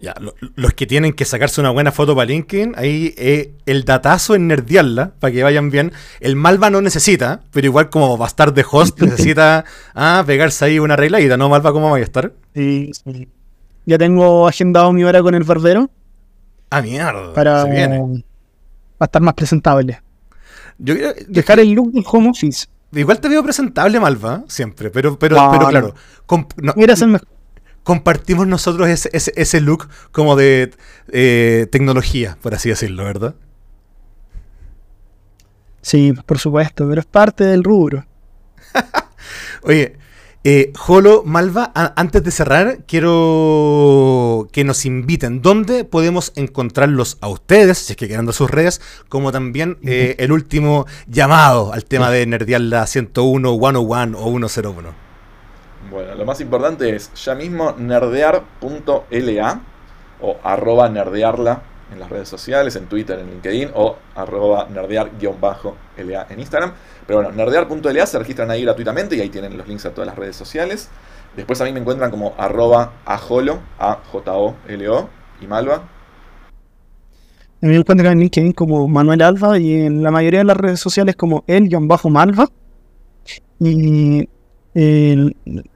Ya, 0.00 0.14
los 0.54 0.74
que 0.74 0.86
tienen 0.86 1.12
que 1.12 1.24
sacarse 1.24 1.60
una 1.60 1.70
buena 1.70 1.90
foto 1.90 2.14
para 2.14 2.26
LinkedIn, 2.26 2.74
ahí 2.76 3.14
eh, 3.16 3.52
el 3.66 3.84
datazo 3.84 4.36
en 4.36 4.46
nerdearla, 4.46 5.10
para 5.18 5.32
que 5.32 5.42
vayan 5.42 5.70
bien. 5.70 5.92
El 6.20 6.36
Malva 6.36 6.70
no 6.70 6.80
necesita, 6.80 7.40
pero 7.50 7.66
igual 7.66 7.90
como 7.90 8.16
va 8.16 8.26
a 8.26 8.28
estar 8.28 8.54
de 8.54 8.64
host, 8.70 9.00
necesita 9.02 9.64
ah, 9.96 10.22
pegarse 10.24 10.64
ahí 10.66 10.78
una 10.78 10.94
regladita, 10.94 11.36
¿no, 11.36 11.48
Malva? 11.48 11.72
¿Cómo 11.72 11.90
va 11.90 11.96
a 11.96 12.00
estar? 12.00 12.32
Sí, 12.54 12.92
Ya 13.86 13.98
tengo 13.98 14.46
agendado 14.46 14.92
mi 14.92 15.02
hora 15.02 15.20
con 15.20 15.34
el 15.34 15.42
barbero. 15.42 15.90
Ah, 16.70 16.80
mierda. 16.80 17.32
Para, 17.34 17.64
estar 19.00 19.22
más 19.22 19.34
presentable. 19.34 20.00
Yo 20.78 20.94
Dejar 21.26 21.58
el 21.58 21.72
look 21.72 21.90
del 21.90 22.04
home 22.06 22.30
office. 22.30 22.66
Igual 22.92 23.18
te 23.18 23.28
veo 23.28 23.42
presentable, 23.42 23.98
Malva, 23.98 24.44
siempre, 24.46 24.90
pero, 24.90 25.18
pero, 25.18 25.36
pero 25.50 25.68
claro. 25.68 25.94
no, 26.62 26.74
Mira, 26.76 26.94
el 26.94 27.08
mejor 27.08 27.37
compartimos 27.88 28.46
nosotros 28.46 28.86
ese, 28.86 29.08
ese, 29.14 29.60
look 29.62 29.88
como 30.12 30.36
de 30.36 30.72
eh, 31.10 31.68
tecnología, 31.72 32.36
por 32.42 32.54
así 32.54 32.68
decirlo, 32.68 33.02
¿verdad? 33.02 33.34
Sí, 35.80 36.12
por 36.26 36.38
supuesto, 36.38 36.86
pero 36.86 37.00
es 37.00 37.06
parte 37.06 37.44
del 37.44 37.64
rubro. 37.64 38.04
Oye, 39.62 39.96
Eh, 40.44 40.72
Jolo, 40.76 41.24
Malva, 41.26 41.72
antes 41.74 42.22
de 42.22 42.30
cerrar, 42.30 42.84
quiero 42.86 44.48
que 44.52 44.62
nos 44.64 44.86
inviten. 44.86 45.42
¿Dónde 45.42 45.84
podemos 45.84 46.32
encontrarlos 46.36 47.18
a 47.20 47.28
ustedes, 47.28 47.78
si 47.78 47.92
es 47.92 47.96
que 47.96 48.06
quieren 48.06 48.24
dar 48.24 48.34
sus 48.34 48.50
redes, 48.50 48.80
como 49.08 49.32
también 49.32 49.78
eh, 49.82 50.14
el 50.18 50.30
último 50.30 50.86
llamado 51.08 51.72
al 51.72 51.84
tema 51.84 52.10
de 52.10 52.24
Nerdiarla 52.24 52.86
101, 52.86 53.58
101 53.58 54.18
o 54.18 54.48
101? 54.48 55.07
Bueno, 55.90 56.14
lo 56.14 56.24
más 56.24 56.40
importante 56.40 56.94
es 56.94 57.12
ya 57.14 57.34
mismo 57.34 57.74
nerdear.la 57.78 59.60
o 60.20 60.36
arroba 60.42 60.88
nerdearla 60.88 61.62
en 61.92 62.00
las 62.00 62.10
redes 62.10 62.28
sociales, 62.28 62.76
en 62.76 62.86
Twitter, 62.86 63.18
en 63.18 63.30
LinkedIn 63.30 63.70
o 63.74 63.96
arroba 64.14 64.68
nerdear-la 64.68 65.58
en 65.96 66.40
Instagram. 66.40 66.72
Pero 67.06 67.22
bueno, 67.22 67.34
nerdear.la 67.34 68.06
se 68.06 68.18
registran 68.18 68.50
ahí 68.50 68.62
gratuitamente 68.62 69.16
y 69.16 69.20
ahí 69.20 69.30
tienen 69.30 69.56
los 69.56 69.66
links 69.66 69.86
a 69.86 69.94
todas 69.94 70.06
las 70.06 70.16
redes 70.16 70.36
sociales. 70.36 70.90
Después 71.36 71.60
a 71.60 71.64
mí 71.64 71.72
me 71.72 71.80
encuentran 71.80 72.10
como 72.10 72.34
arroba 72.36 72.92
ajolo, 73.06 73.60
a 73.78 73.98
j 74.12 74.32
o 74.34 74.56
l 74.66 74.88
o 74.88 75.08
y 75.40 75.46
Malva. 75.46 75.88
Me 77.60 77.74
encuentran 77.74 78.12
en 78.12 78.20
LinkedIn 78.20 78.52
como 78.52 78.86
Manuel 78.88 79.22
Alba 79.22 79.58
y 79.58 79.80
en 79.80 80.02
la 80.02 80.10
mayoría 80.10 80.40
de 80.40 80.44
las 80.44 80.56
redes 80.56 80.80
sociales 80.80 81.16
como 81.16 81.44
el-malva. 81.46 82.48
Y 83.60 84.28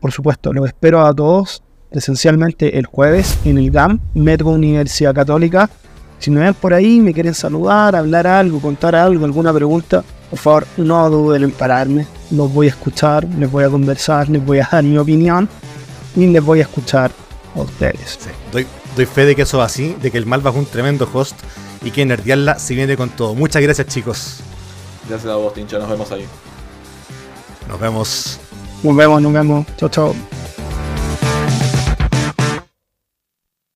por 0.01 0.13
supuesto, 0.13 0.53
los 0.53 0.67
espero 0.67 1.05
a 1.05 1.15
todos 1.15 1.63
esencialmente 1.95 2.79
el 2.79 2.87
jueves 2.87 3.39
en 3.45 3.59
el 3.59 3.71
GAM, 3.71 4.01
Metro 4.15 4.49
Universidad 4.49 5.15
Católica. 5.15 5.69
Si 6.19 6.31
me 6.31 6.41
ven 6.41 6.55
por 6.55 6.73
ahí, 6.73 7.01
me 7.01 7.13
quieren 7.13 7.35
saludar, 7.35 7.97
hablar 7.97 8.27
algo, 8.27 8.61
contar 8.61 8.95
algo, 8.95 9.25
alguna 9.25 9.53
pregunta, 9.53 10.05
por 10.31 10.39
favor, 10.39 10.67
no 10.77 11.11
duden 11.11 11.43
en 11.43 11.51
pararme. 11.51 12.07
Los 12.31 12.53
voy 12.53 12.69
a 12.69 12.71
escuchar, 12.71 13.25
les 13.25 13.51
voy 13.51 13.65
a 13.65 13.69
conversar, 13.69 14.29
les 14.29 14.45
voy 14.45 14.61
a 14.61 14.69
dar 14.71 14.85
mi 14.85 14.97
opinión 14.97 15.49
y 16.15 16.27
les 16.27 16.43
voy 16.43 16.61
a 16.61 16.63
escuchar 16.63 17.11
a 17.57 17.61
ustedes. 17.61 18.19
doy, 18.53 18.67
doy, 18.97 19.07
fe 19.07 19.27
de 19.27 19.35
que 19.35 19.43
eso 19.43 19.59
va 19.59 19.65
así, 19.65 19.97
de 20.01 20.11
que 20.11 20.19
el 20.19 20.27
Malva 20.27 20.51
es 20.51 20.57
un 20.57 20.67
tremendo 20.67 21.09
host 21.13 21.37
y 21.85 21.91
que 21.91 22.07
Nerdiarla 22.07 22.59
se 22.59 22.75
viene 22.75 22.97
con 22.97 23.11
todo. 23.11 23.35
Muchas 23.35 23.61
gracias, 23.61 23.89
chicos. 23.89 24.41
Gracias 25.09 25.31
a 25.31 25.37
vos, 25.37 25.53
Tincho. 25.53 25.79
Nos 25.81 25.91
vemos 25.91 26.13
ahí. 26.13 26.25
Nos 27.69 27.81
vemos. 27.81 28.41
Nos 28.83 28.97
vemos, 28.97 29.23
nos 29.23 29.33
vemos. 29.33 29.67
Chao, 29.77 29.89
chao. 29.89 30.42